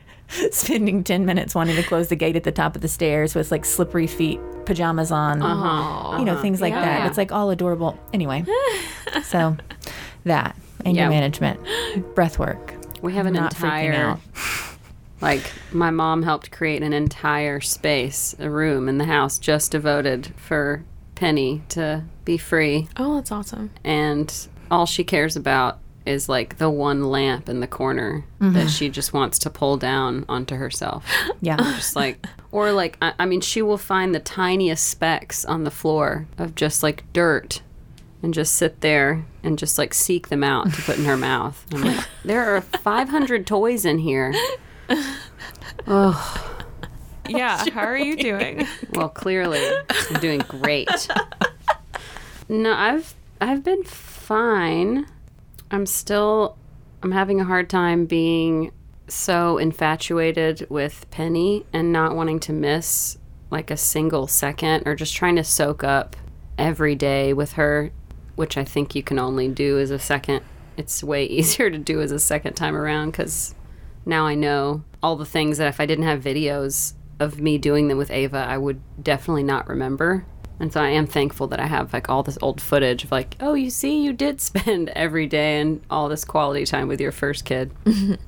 [0.51, 3.51] spending 10 minutes wanting to close the gate at the top of the stairs with
[3.51, 6.19] like slippery feet, pajamas on, Uh-huh.
[6.19, 6.81] you know, things like Yeah.
[6.81, 6.99] that.
[7.01, 7.07] Yeah.
[7.09, 7.99] It's like all adorable.
[8.15, 8.45] Anyway,
[9.25, 9.57] so
[10.25, 11.09] that anger Yeah.
[11.09, 11.61] management,
[12.15, 12.75] breath work.
[13.03, 14.21] We have an Not entire, out.
[15.21, 20.33] like, my mom helped create an entire space, a room in the house just devoted
[20.37, 22.89] for Penny to be free.
[22.97, 23.71] Oh, that's awesome.
[23.85, 28.67] And all she cares about is like the one lamp in the corner that mm-hmm.
[28.67, 31.05] she just wants to pull down onto herself.
[31.41, 31.57] Yeah.
[31.57, 35.71] just like or like I, I mean she will find the tiniest specks on the
[35.71, 37.61] floor of just like dirt
[38.25, 41.65] and just sit there and just like seek them out to put in her mouth
[41.73, 44.33] I'm like there are 500 toys in here
[45.87, 46.51] Oh.
[47.29, 47.65] Yeah.
[47.73, 48.67] How are you doing?
[48.93, 49.63] well clearly
[50.11, 50.89] i'm doing great
[52.49, 55.07] no i've i've been fine
[55.71, 56.57] i'm still
[57.03, 58.71] i'm having a hard time being
[59.09, 63.17] so infatuated with penny and not wanting to miss
[63.51, 66.17] like a single second or just trying to soak up
[66.59, 67.91] every day with her
[68.37, 70.43] which i think you can only do as a second
[70.77, 73.55] it's way easier to do as a second time around because
[74.07, 77.89] now I know all the things that if I didn't have videos of me doing
[77.89, 80.27] them with Ava, I would definitely not remember.
[80.61, 83.37] And so I am thankful that I have like all this old footage of like,
[83.41, 87.13] oh, you see, you did spend every day and all this quality time with your
[87.13, 87.73] first kid.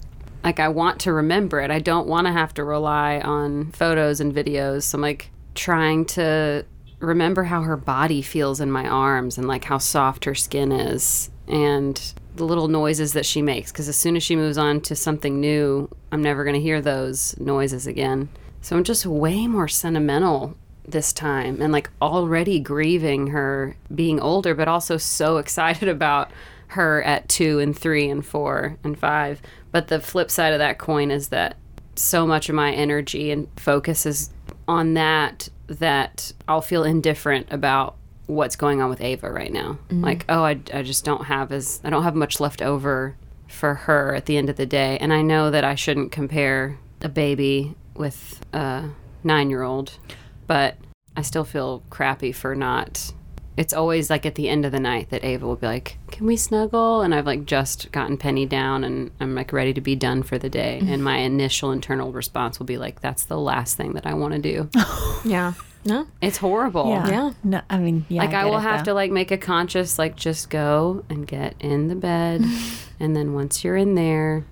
[0.45, 1.71] like I want to remember it.
[1.71, 4.85] I don't want to have to rely on photos and videos.
[4.85, 6.65] So I'm like trying to
[7.07, 11.31] remember how her body feels in my arms and like how soft her skin is
[11.47, 14.97] and the little noises that she makes because as soon as she moves on to
[14.97, 18.29] something new, I'm never going to hear those noises again.
[18.61, 24.55] So I'm just way more sentimental this time and like already grieving her being older,
[24.55, 26.31] but also so excited about
[26.69, 29.41] her at two and three and four and five.
[29.71, 31.57] But the flip side of that coin is that
[31.95, 34.31] so much of my energy and focus is
[34.67, 37.97] on that that I'll feel indifferent about
[38.27, 39.79] what's going on with Ava right now.
[39.89, 40.05] Mm-hmm.
[40.05, 43.17] Like, oh, I, I just don't have as I don't have much left over
[43.49, 46.79] for her at the end of the day, and I know that I shouldn't compare
[47.03, 48.91] a baby with a
[49.23, 49.99] nine year old,
[50.47, 50.77] but
[51.17, 53.13] I still feel crappy for not.
[53.57, 56.27] It's always like at the end of the night that Ava will be like, "Can
[56.27, 59.97] we snuggle?" And I've like just gotten Penny down, and I'm like ready to be
[59.97, 60.81] done for the day.
[60.87, 64.35] And my initial internal response will be like, "That's the last thing that I want
[64.35, 64.69] to do."
[65.25, 65.55] Yeah.
[65.85, 66.07] No.
[66.21, 66.89] it's horrible.
[66.91, 67.09] Yeah.
[67.09, 67.31] Yeah.
[67.45, 68.21] No, I mean, yeah.
[68.23, 68.91] Like I, get will it, have though.
[68.91, 72.43] to like make a conscious like just go and get in the bed,
[73.01, 74.45] and then once you're in there,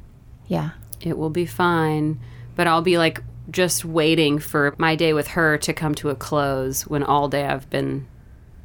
[0.46, 0.70] Yeah.
[1.00, 2.20] it will be fine.
[2.56, 6.14] But I'll be like just waiting for my day with her to come to a
[6.14, 8.06] close when all day I've been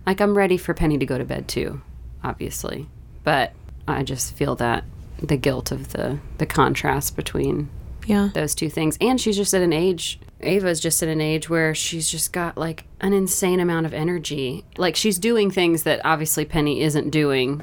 [0.10, 1.82] like I'm ready for Penny to go to bed too,
[2.24, 2.88] obviously.
[3.24, 3.54] But
[3.88, 4.84] I just feel that
[5.22, 7.70] the guilt of the the contrast between
[8.06, 8.30] Yeah.
[8.34, 8.98] those two things.
[9.02, 12.58] And she's just at an age, Ava's just at an age where she's just got
[12.58, 14.64] like an insane amount of energy.
[14.78, 17.62] Like she's doing things that obviously Penny isn't doing.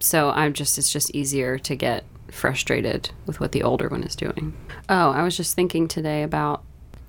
[0.00, 4.16] So I'm just, it's just easier to get frustrated with what the older one is
[4.16, 4.52] doing.
[4.88, 6.64] Oh, I was just thinking today about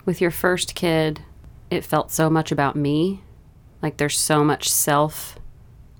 [0.05, 1.21] with your first kid,
[1.71, 3.21] it felt so much about me.
[3.85, 5.37] Like there's so much self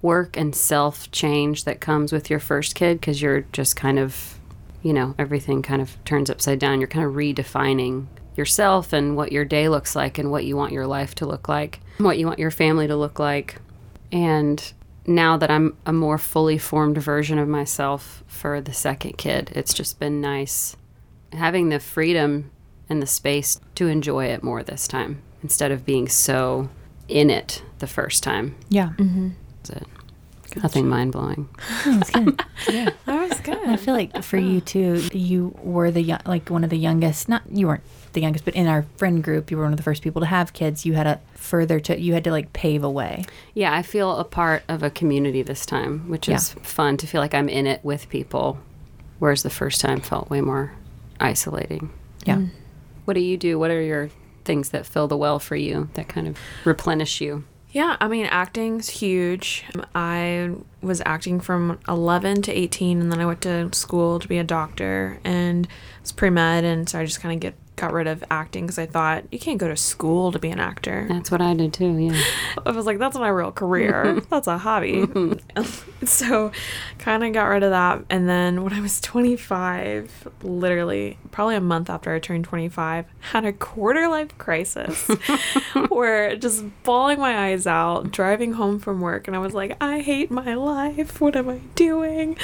[0.02, 4.40] work and self change that comes with your first kid because you're just kind of
[4.82, 6.82] you know, everything kind of turns upside down.
[6.82, 10.74] You're kind of redefining yourself and what your day looks like and what you want
[10.74, 13.58] your life to look like, what you want your family to look like.
[14.12, 14.74] And
[15.06, 19.76] now that I'm a more fully formed version of myself for the second kid, it's
[19.76, 20.76] just been nice
[21.34, 22.50] having the freedom
[22.90, 26.68] and the space to enjoy it more this time instead of being so
[27.08, 28.56] in it the first time.
[28.70, 28.90] Yeah.
[28.98, 29.30] Mm-hmm.
[29.64, 29.88] That's it.
[30.62, 31.50] Nothing mind blowing.
[31.86, 32.42] That's good.
[32.70, 32.92] yeah.
[33.06, 33.58] That was good.
[33.68, 37.28] I feel like for you too, you were the young, like one of the youngest.
[37.28, 39.84] Not you weren't the youngest, but in our friend group, you were one of the
[39.84, 40.86] first people to have kids.
[40.86, 43.26] You had a further to you had to like pave a way.
[43.54, 47.22] Yeah, I feel a part of a community this time, which is fun to feel
[47.22, 48.58] like I'm in it with people,
[49.20, 50.74] whereas the first time felt way more
[51.20, 51.92] isolating.
[52.26, 52.38] Yeah.
[52.38, 52.50] Mm.
[53.06, 53.60] What do you do?
[53.60, 54.10] What are your
[54.46, 57.44] things that fill the well for you that kind of replenish you?
[57.76, 59.66] Yeah, I mean, acting's huge.
[59.94, 60.52] I
[60.82, 64.46] was acting from 11 to 18, and then I went to school to be a
[64.46, 65.68] doctor and
[66.00, 68.80] it's pre med, and so I just kind of get got rid of acting because
[68.80, 71.06] I thought you can't go to school to be an actor.
[71.10, 71.98] That's what I did too.
[71.98, 72.22] Yeah.
[72.66, 74.22] I was like, that's my real career.
[74.30, 75.06] that's a hobby.
[75.06, 76.06] Mm-hmm.
[76.06, 76.52] so,
[77.00, 78.04] kind of got rid of that.
[78.10, 83.46] And then when I was 25, literally probably a month after I turned 25, had
[83.46, 85.10] a quarter life crisis
[85.90, 89.28] where just bawling my eyes out, driving home from work.
[89.28, 91.20] And I was like, I hate my life.
[91.20, 92.38] What am I doing?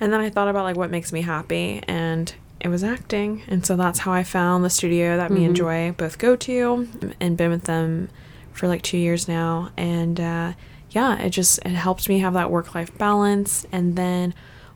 [0.00, 1.82] And then I thought about like what makes me happy.
[1.86, 2.34] And
[2.66, 3.42] it was acting.
[3.48, 6.88] And so that's how I found the studio that me and Joy both go to
[7.20, 8.10] and been with them
[8.52, 9.70] for like two years now.
[9.76, 10.52] And uh,
[10.90, 13.66] yeah, it just it helps me have that work life balance.
[13.72, 14.34] And then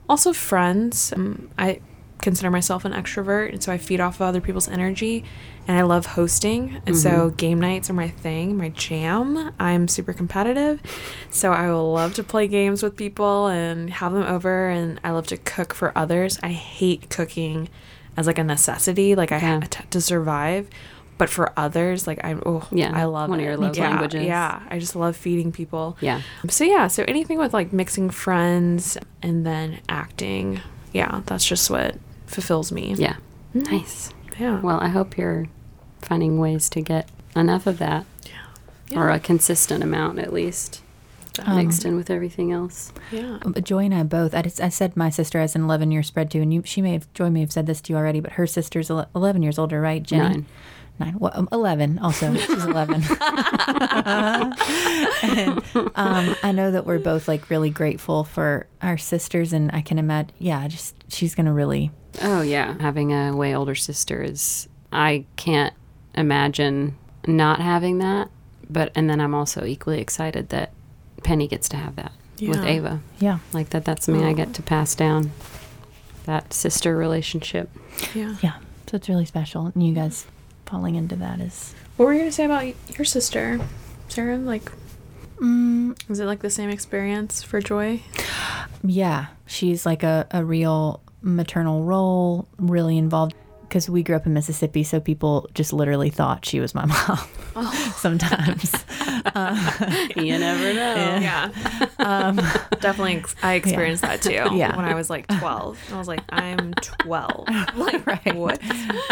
[0.09, 1.13] also friends.
[1.13, 1.81] Um, I
[2.21, 5.23] consider myself an extrovert, and so I feed off of other people's energy.
[5.67, 7.35] And I love hosting, and so mm-hmm.
[7.35, 9.53] game nights are my thing, my jam.
[9.59, 10.81] I'm super competitive,
[11.29, 14.69] so I will love to play games with people and have them over.
[14.69, 16.39] And I love to cook for others.
[16.41, 17.69] I hate cooking
[18.17, 19.59] as like a necessity, like I Yeah.
[19.61, 20.67] have to, to survive.
[21.17, 24.25] But for others, like I'm, oh Yeah, I love one of your love yeah, languages.
[24.25, 25.95] Yeah, I just love feeding people.
[26.01, 26.21] Yeah.
[26.49, 30.61] So yeah, so anything with like mixing friends and then acting,
[30.93, 31.95] yeah, that's just what
[32.25, 32.95] fulfills me.
[32.97, 33.17] Yeah.
[33.53, 33.71] Mm-hmm.
[33.71, 34.09] Nice.
[34.41, 34.59] Yeah.
[34.59, 35.47] Well, I hope you're
[36.01, 38.05] finding ways to get enough of that
[38.95, 40.81] or a consistent amount at least
[41.45, 42.91] um, mixed in with everything else.
[43.11, 43.37] yeah.
[43.43, 44.33] Um, Joy and I both.
[44.33, 46.81] I, just, I said my sister has an 11 year spread too, and you, she
[46.81, 49.43] may have Joy may have said this to you already, but her sister's ele- 11
[49.43, 50.01] years older, right?
[50.03, 50.21] Jenny?
[50.23, 50.45] Nine.
[51.01, 52.33] Nine, well, um, 11 also.
[52.35, 53.03] She's 11.
[55.23, 55.63] and
[55.95, 59.53] um, I know that we're both like really grateful for our sisters.
[59.53, 61.91] And I can imagine, yeah, just she's going to really,
[62.21, 65.73] Oh yeah, having a way older sister is I can't
[66.13, 66.97] imagine
[67.27, 68.29] not having that.
[68.69, 70.71] But and then I'm also equally excited that
[71.23, 73.01] Penny gets to have that with Ava.
[73.19, 73.39] yeah.
[73.53, 75.31] Like that that's something I get to pass down.
[76.25, 77.69] That sister relationship.
[78.13, 78.35] Yeah.
[78.41, 78.57] Yeah.
[78.87, 79.71] So it's really special.
[79.73, 80.25] And you guys
[80.71, 82.63] falling into that is, What were you gonna say about
[82.97, 83.59] your sister,
[84.07, 84.37] Sarah?
[84.37, 84.71] Like,
[85.41, 88.01] mm, was it like the same experience for Joy?
[88.83, 93.35] yeah, she's like a, a real maternal role, really involved.
[93.71, 96.85] Because we grew up in Mississippi, so people just literally thought she was my
[97.55, 98.69] mom sometimes.
[100.17, 101.17] you never know.
[101.21, 101.47] Yeah.
[102.81, 104.31] Definitely, ex- I experienced that too.
[104.33, 104.75] Yeah.
[104.75, 105.79] When I was like 12.
[105.93, 107.47] I was like, I'm 12.
[107.77, 108.35] Like, Right.
[108.35, 108.59] what?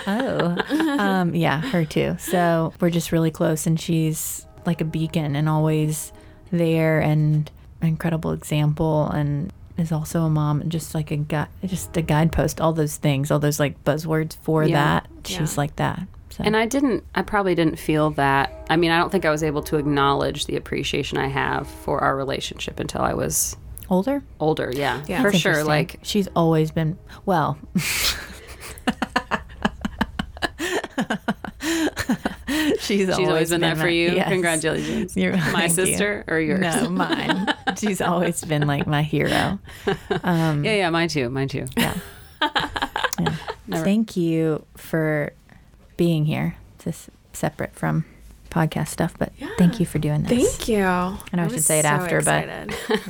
[0.05, 0.57] Oh,
[0.99, 2.17] um, yeah, her too.
[2.19, 6.11] So we're just really close, and she's like a beacon and always
[6.51, 7.49] there, and
[7.81, 12.01] an incredible example, and is also a mom, and just like a guide, just a
[12.01, 12.59] guidepost.
[12.61, 14.75] All those things, all those like buzzwords for Yeah.
[15.01, 15.07] that.
[15.25, 15.57] She's Yeah.
[15.61, 16.01] like that.
[16.31, 16.43] So.
[16.45, 18.65] And I didn't, I probably didn't feel that.
[18.69, 21.99] I mean, I don't think I was able to acknowledge the appreciation I have for
[22.01, 23.57] our relationship until I was
[23.89, 24.71] older, older.
[24.75, 25.21] Yeah, Yeah.
[25.23, 25.63] for sure.
[25.63, 27.57] Like, she's always been well.
[31.69, 34.11] she's, she's always been there for you.
[34.11, 34.29] yes.
[34.29, 35.15] Congratulations.
[35.15, 35.85] You're- My thank you.
[35.85, 36.59] sister or yours?
[36.61, 37.53] No, mine.
[37.79, 39.59] she's always been like my hero.
[40.23, 41.29] Um, Yeah, yeah, mine too.
[41.29, 41.65] Mine too.
[41.77, 41.97] yeah.
[43.67, 43.83] Yeah.
[43.83, 45.33] Thank you for
[45.97, 46.55] being here.
[46.85, 48.05] This separate from
[48.49, 50.55] podcast stuff, but thank you for doing this.
[50.57, 50.83] Thank you.
[50.83, 52.45] I know I should say it after, but-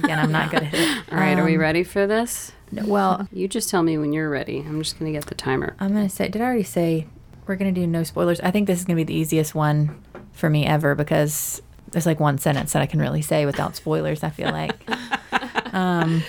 [0.03, 1.03] Again, I'm not good at it.
[1.13, 2.51] All right, are we Um, ready for this?
[2.73, 4.59] Well, You just tell me when you're ready.
[4.67, 5.75] I'm just going to get the timer.
[5.79, 6.27] I'm gonna say.
[6.27, 7.07] Did I already say
[7.47, 8.39] we're gonna do no spoilers?
[8.41, 10.03] I think this is gonna be the easiest one
[10.33, 11.61] for me ever because
[11.91, 14.23] there's like one sentence that I can really say without spoilers.
[14.23, 14.75] I feel like.
[15.73, 16.23] um,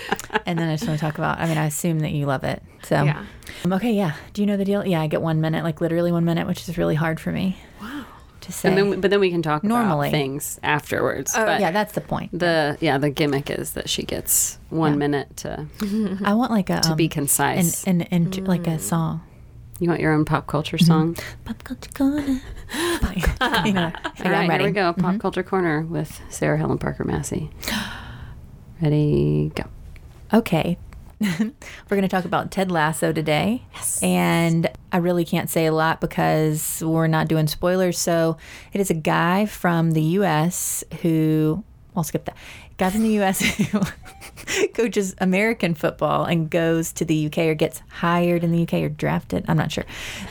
[0.45, 1.39] and then I just want to talk about.
[1.39, 2.61] I mean, I assume that you love it.
[2.83, 3.03] So.
[3.03, 3.25] Yeah.
[3.65, 3.91] Um, okay.
[3.93, 4.13] Yeah.
[4.33, 4.85] Do you know the deal?
[4.85, 5.01] Yeah.
[5.01, 8.05] I get one minute, like literally one minute, which is really hard for me Wow.
[8.41, 8.69] to say.
[8.69, 10.09] And then, but then we can talk Normally.
[10.09, 11.33] about things afterwards.
[11.35, 12.37] Oh, but yeah, that's the point.
[12.37, 14.97] the yeah, the gimmick is that she gets one Yeah.
[14.97, 15.67] minute to
[16.23, 17.83] I want like a to um, be concise.
[17.85, 19.21] an, an, like a song.
[19.81, 20.85] You want your own pop culture Mm-hmm.
[20.85, 21.15] song?
[21.45, 22.21] Pop culture corner.
[23.65, 24.63] you know, okay, All right, I'm ready.
[24.63, 24.93] here we go.
[24.93, 27.49] Pop culture corner with Sarah Helen Parker Massey.
[28.81, 29.63] Ready, go.
[30.33, 30.77] Okay.
[31.21, 31.51] We're
[31.89, 33.63] going to talk about Ted Lasso today.
[33.75, 34.01] Yes.
[34.01, 37.99] And I really can't say a lot because we're not doing spoilers.
[37.99, 38.37] So
[38.73, 40.83] it is a guy from the U.S.
[41.03, 41.63] who,
[41.95, 42.35] I'll skip that.
[42.79, 43.39] Guy from the U.S.
[43.57, 43.81] who
[44.73, 47.49] coaches American football and goes to the U.K.
[47.49, 48.83] or gets hired in the U.K.
[48.83, 49.85] or drafted, I'm not sure,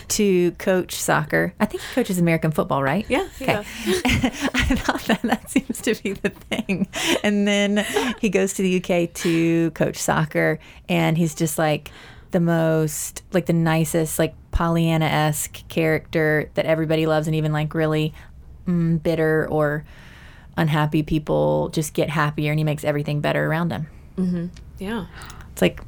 [0.08, 1.54] to coach soccer.
[1.61, 3.06] I think he coaches American football, right?
[3.08, 3.54] Yeah, Okay.
[3.56, 6.88] I thought that that seems to be the thing.
[7.22, 7.84] And then
[8.20, 10.58] he goes to the UK to coach soccer,
[10.88, 11.90] and he's just like
[12.30, 17.74] the most, like the nicest, like Pollyanna esque character that everybody loves, and even like
[17.74, 18.14] really
[18.66, 19.84] mm, bitter or
[20.56, 23.86] unhappy people just get happier, and he makes everything better around him.
[24.78, 25.06] Yeah.
[25.52, 25.80] It's like,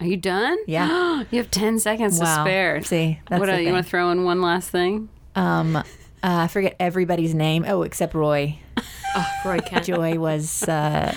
[0.00, 0.56] Are you done?
[0.66, 1.24] Yeah.
[1.30, 2.44] you have ten seconds Wow.
[2.44, 2.82] to spare.
[2.82, 5.08] See, that's what the uh, you want to throw in one last thing?
[5.36, 5.82] um, uh,
[6.22, 7.64] I forget everybody's name.
[7.68, 8.58] Oh, except Roy.
[9.16, 9.84] Oh, Roy Kent.
[9.84, 11.14] Joy was uh,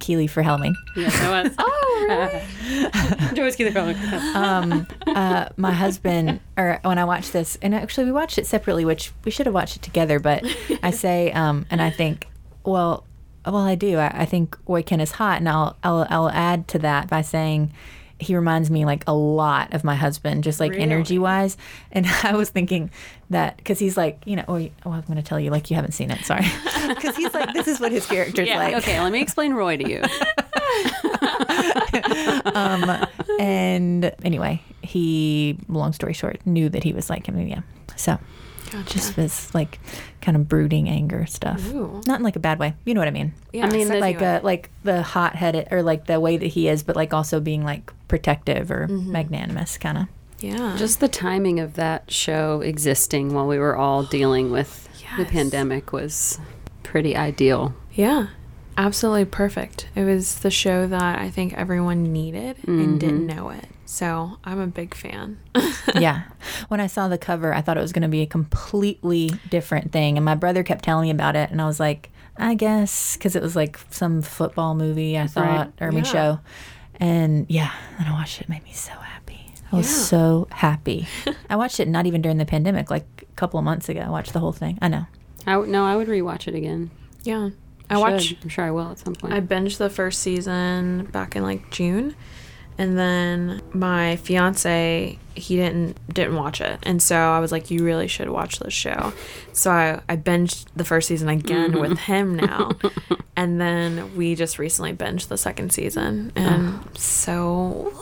[0.00, 0.74] Keeley for Helming.
[0.94, 1.54] Yes, I was.
[1.58, 3.34] oh, really?
[3.34, 3.94] Joyce Keeler Fellow.
[4.38, 8.84] um, uh, my husband, or when I watched this, and actually we watched it separately,
[8.84, 10.18] which we should have watched it together.
[10.20, 10.44] But
[10.82, 12.26] I say, um, and I think,
[12.64, 13.06] well,
[13.50, 13.98] well, I do.
[13.98, 17.22] I, I think Roy Kent is hot, and I'll, I'll I'll add to that by
[17.22, 17.72] saying
[18.20, 20.82] he reminds me like a lot of my husband, just like Really?
[20.82, 21.56] energy wise.
[21.92, 22.90] And I was thinking
[23.30, 25.76] that because he's like, you know, oh, oh I'm going to tell you like you
[25.76, 26.24] haven't seen it.
[26.24, 26.44] Sorry,
[26.88, 28.58] because he's like, this is what his character's Yeah.
[28.58, 28.74] like.
[28.76, 29.00] okay.
[29.00, 30.02] Let me explain Roy to you.
[32.54, 33.06] um,
[33.38, 37.38] and anyway, he, long story short, knew that he was like him.
[37.46, 37.62] Yeah.
[37.96, 38.18] So
[38.70, 38.92] Gotcha.
[38.94, 39.78] just was like
[40.20, 41.66] kind of brooding anger stuff.
[41.72, 42.00] Ooh.
[42.06, 42.74] Not in like a bad way.
[42.84, 43.32] You know what I mean?
[43.52, 44.36] Yeah, I mean, Like anyway.
[44.36, 47.40] uh, like the hot headed or like the way that he is, but like also
[47.40, 50.06] being like protective or magnanimous kind of.
[50.40, 50.76] yeah.
[50.78, 55.92] Just the timing of that show existing while we were all dealing with the pandemic
[55.92, 56.38] was
[56.82, 57.74] pretty ideal.
[57.92, 58.28] Yeah,
[58.76, 59.88] absolutely perfect.
[59.96, 63.64] It was the show that I think everyone needed and didn't know it.
[63.90, 65.38] So I'm a big fan.
[65.94, 66.24] yeah.
[66.68, 69.92] When I saw the cover, I thought it was going to be a completely different
[69.92, 70.18] thing.
[70.18, 71.50] And my brother kept telling me about it.
[71.50, 75.72] And I was like, I guess, because it was like some football movie, I thought,
[75.80, 76.12] or I mean, Yeah.
[76.12, 76.40] show.
[77.00, 78.44] And yeah, and I watched it.
[78.44, 79.54] It made me so happy.
[79.72, 79.96] I was Yeah.
[80.04, 81.08] so happy.
[81.48, 84.00] I watched it not even during the pandemic, like a couple of months ago.
[84.00, 84.78] I watched the whole thing.
[84.82, 85.06] I know.
[85.46, 86.90] I w- no, I would rewatch it again.
[87.22, 87.50] Yeah.
[87.88, 88.00] I Should.
[88.02, 89.32] watched I'm sure I will at some point.
[89.32, 92.14] I binged the first season back in like June,
[92.78, 97.84] and then my fiance he didn't didn't watch it, and so I was like, "You
[97.84, 99.12] really should watch this show."
[99.52, 102.12] So I I binged the first season again with mm-hmm.
[102.12, 102.72] him now,
[103.36, 107.92] and then we just recently binged the second season, and so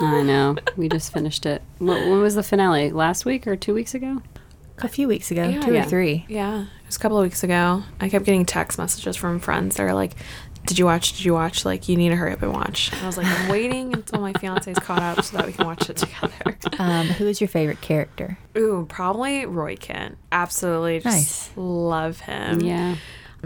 [0.00, 0.56] I know.
[0.76, 1.62] We just finished it.
[1.78, 2.90] Wh- When was the finale?
[2.90, 4.22] Last week or two weeks ago?
[4.78, 5.60] A few weeks ago, Yeah.
[5.60, 5.86] two Yeah.
[5.86, 6.24] or three.
[6.28, 7.84] yeah, it was a couple of weeks ago.
[8.00, 10.12] I kept getting text messages from friends that are like.
[10.66, 11.12] Did you watch?
[11.16, 11.64] Did you watch?
[11.64, 12.92] Like, you need to hurry up and watch.
[12.92, 15.66] And I was like, I'm waiting until my fiance's caught up so that we can
[15.66, 16.58] watch it together.
[16.78, 18.38] Um, who is your favorite character?
[18.56, 20.16] Ooh, probably Roy Kent.
[20.32, 21.50] Absolutely, just Nice.
[21.56, 22.60] love him.
[22.60, 22.96] Yeah.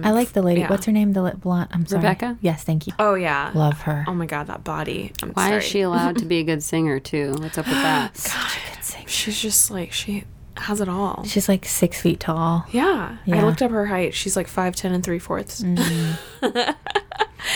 [0.02, 0.60] I like the lady.
[0.60, 0.68] Yeah.
[0.70, 1.12] What's her name?
[1.12, 1.68] The lip blonde.
[1.72, 2.02] I'm sorry.
[2.02, 2.36] Rebecca?
[2.40, 2.92] Yes, thank you.
[2.98, 3.50] Oh yeah.
[3.54, 4.04] Love her.
[4.06, 5.12] Oh my god, that body.
[5.22, 5.58] I'm Why sorry.
[5.58, 7.34] is she allowed to be a good singer too?
[7.38, 8.16] What's up with that?
[8.16, 9.08] Such a good singer.
[9.08, 10.24] She's just like she
[10.56, 11.24] has it all.
[11.24, 12.64] She's like six feet tall.
[12.70, 13.16] yeah.
[13.24, 13.36] Yeah.
[13.36, 14.14] I looked up her height.
[14.14, 15.62] She's like five ten and three fourths.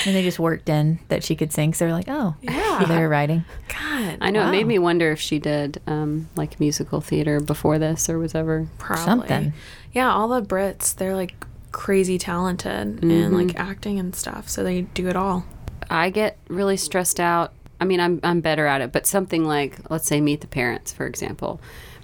[0.07, 1.75] And they just worked in that she could sing.
[1.75, 2.85] So they're like, oh, Yeah.
[2.87, 3.45] they were writing.
[3.69, 4.19] God.
[4.21, 8.09] I know it made me wonder if she did um, like musical theater before this
[8.09, 8.69] or was ever.
[8.79, 9.05] Probably.
[9.05, 9.53] Something.
[9.93, 11.35] Yeah, all the Brits, they're like
[11.73, 14.49] crazy talented in like acting and stuff.
[14.49, 15.45] So they do it all.
[15.91, 17.53] I get really stressed out.
[17.81, 20.93] I mean, I'm I'm better at it, but something like let's say Meet the Parents,
[20.93, 21.61] for example,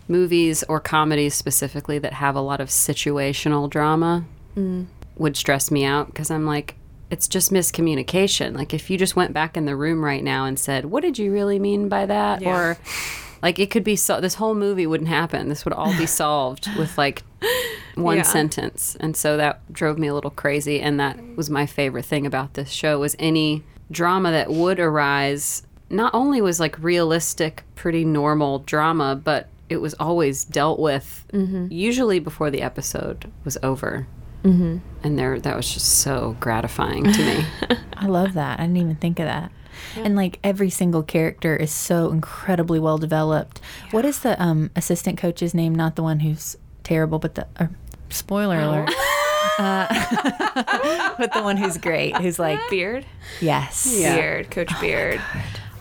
[0.09, 4.24] movies or comedies specifically that have a lot of situational drama
[4.57, 4.86] mm.
[5.16, 6.76] would stress me out because I'm like,
[7.11, 8.57] it's just miscommunication.
[8.57, 11.18] Like if you just went back in the room right now and said, "What did
[11.18, 12.57] you really mean by that?" Yeah.
[12.57, 12.78] or
[13.42, 15.48] like it could be so this whole movie wouldn't happen.
[15.48, 17.22] This would all be solved with like
[17.94, 18.22] one Yeah.
[18.22, 18.96] sentence.
[18.98, 22.54] And so that drove me a little crazy and that was my favorite thing about
[22.54, 28.59] this show was any drama that would arise not only was like realistic, pretty normal
[28.61, 31.24] drama, but it was always dealt with
[31.70, 34.06] usually before the episode was over.
[34.44, 34.78] Mm-hmm.
[35.02, 37.44] And there, that was just so gratifying to me.
[37.96, 38.60] I love that.
[38.60, 39.50] I didn't even think of that.
[39.96, 43.60] And like every single character is so incredibly well developed.
[43.90, 45.74] What is the um, assistant coach's name?
[45.74, 47.66] Not the one who's terrible, but the uh,
[48.08, 48.90] spoiler alert.
[49.58, 49.86] Uh,
[51.18, 53.04] but the one who's great, who's like Beard?
[53.40, 54.14] yes, Yeah.
[54.16, 55.20] Beard, Coach Beard.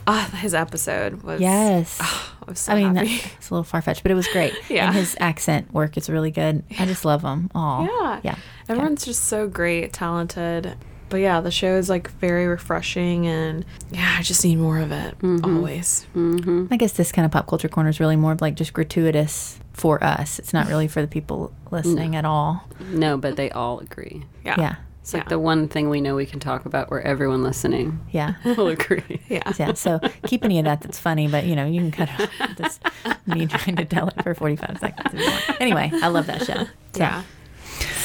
[0.08, 1.98] Ah, his episode was yes.
[2.00, 3.18] Ah, I was so I mean, happy.
[3.18, 4.54] that's a little far fetched, but it was great.
[4.70, 4.88] Yeah.
[4.88, 6.64] and his accent work is really good.
[6.80, 7.50] I just love him.
[7.56, 8.20] Oh, Yeah.
[8.24, 8.36] yeah.
[8.70, 10.76] Everyone's just so great, talented.
[11.10, 14.92] But yeah, the show is like very refreshing and yeah, I just need more of
[14.92, 15.46] it mm-hmm.
[15.58, 16.06] always.
[16.16, 16.68] Mm-hmm.
[16.72, 19.60] I guess this kind of pop culture corner is really more of like just gratuitous
[19.74, 20.40] for us.
[20.40, 22.16] It's not really for the people listening mm.
[22.18, 22.68] at all.
[22.92, 24.26] no, but they all agree.
[24.44, 24.56] Yeah.
[24.58, 24.76] Yeah,
[25.06, 28.34] It's like the one thing we know we can talk about where everyone listening yeah.
[28.58, 29.22] will agree.
[29.30, 29.54] Yeah.
[29.60, 29.74] yeah.
[29.76, 32.80] So keep any of that that's funny, but you know, you can cut out this
[33.28, 35.14] me trying to tell it for 45 seconds.
[35.14, 35.62] if you want.
[35.62, 36.56] Anyway, I love that show.
[36.64, 37.22] So, Yeah.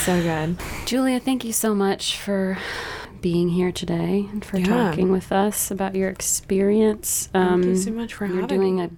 [0.04, 0.56] So good.
[0.84, 2.58] Julia, thank you so much for
[3.22, 4.66] being here today and for Yeah.
[4.66, 7.30] talking with us about your experience.
[7.32, 8.82] Thank you Um, so much for You're having doing me.
[8.84, 8.90] a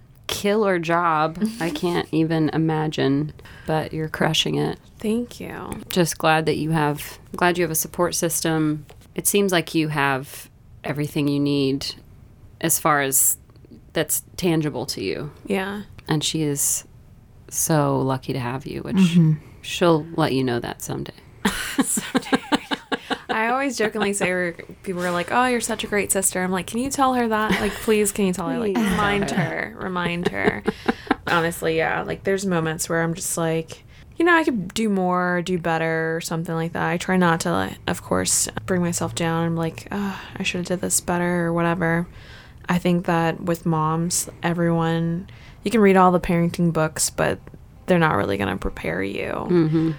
[0.42, 1.38] killer job.
[1.60, 3.32] I can't even imagine,
[3.64, 4.76] but you're crushing it.
[4.98, 5.70] Thank you.
[5.88, 8.84] Just glad that you have glad you have a support system.
[9.14, 10.50] It seems like you have
[10.82, 11.94] everything you need
[12.60, 13.36] as far as
[13.92, 15.30] that's tangible to you.
[15.46, 15.82] Yeah.
[16.08, 16.84] And she is
[17.48, 19.34] so lucky to have you, which mm-hmm.
[19.60, 21.14] she'll let you know that someday.
[21.84, 22.42] someday.
[23.32, 26.66] I always jokingly say people are like, "Oh, you're such a great sister." I'm like,
[26.66, 27.60] "Can you tell her that?
[27.60, 28.58] Like, please, can you tell her?
[28.58, 29.74] Like, remind her.
[29.78, 30.62] remind her."
[31.26, 32.02] Honestly, yeah.
[32.02, 33.84] Like, there's moments where I'm just like,
[34.16, 36.88] you know, I could do more, do better, or something like that.
[36.88, 39.46] I try not to, like, of course, bring myself down.
[39.46, 42.06] I'm like, oh, I should have did this better or whatever.
[42.68, 45.28] I think that with moms, everyone,
[45.62, 47.38] you can read all the parenting books, but
[47.86, 49.90] they're not really going to prepare you Mm-hmm.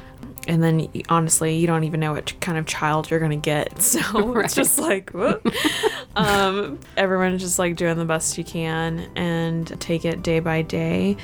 [0.47, 4.37] And then honestly you don't even know what kind of child you're gonna get so
[4.39, 5.11] it's just like
[6.15, 11.15] um everyone's just like doing the best you can and take it day by day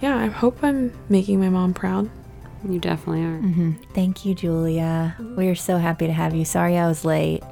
[0.00, 2.08] yeah i hope i'm making my mom proud
[2.68, 3.38] You definitely are.
[3.40, 3.76] mhm.
[3.94, 5.14] thank you, Julia.
[5.36, 6.44] We are so happy to have you.
[6.44, 7.42] Sorry I was late.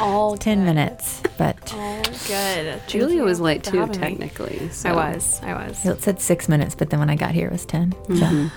[0.00, 4.68] all 10 minutes, but all good Julia was late for too, technically.
[4.70, 4.90] So.
[4.90, 7.52] i was i was it said six minutes, but then when I got here, it
[7.52, 7.92] was 10.
[8.18, 8.50] So,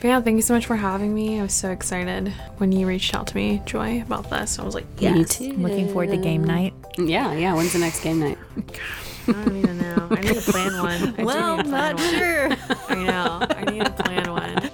[0.00, 2.28] but yeah thank you so much for having me i was so excited
[2.58, 5.52] when you reached out to me joy about this i was like Me yes too.
[5.54, 6.74] looking forward to game night.
[6.96, 7.54] Yeah, yeah.
[7.54, 8.38] When's the next game night?
[9.28, 11.96] i don't even know i need to plan one I do need to one.
[11.98, 12.48] sure.
[12.88, 13.46] I know.
[13.50, 14.70] I need to plan one.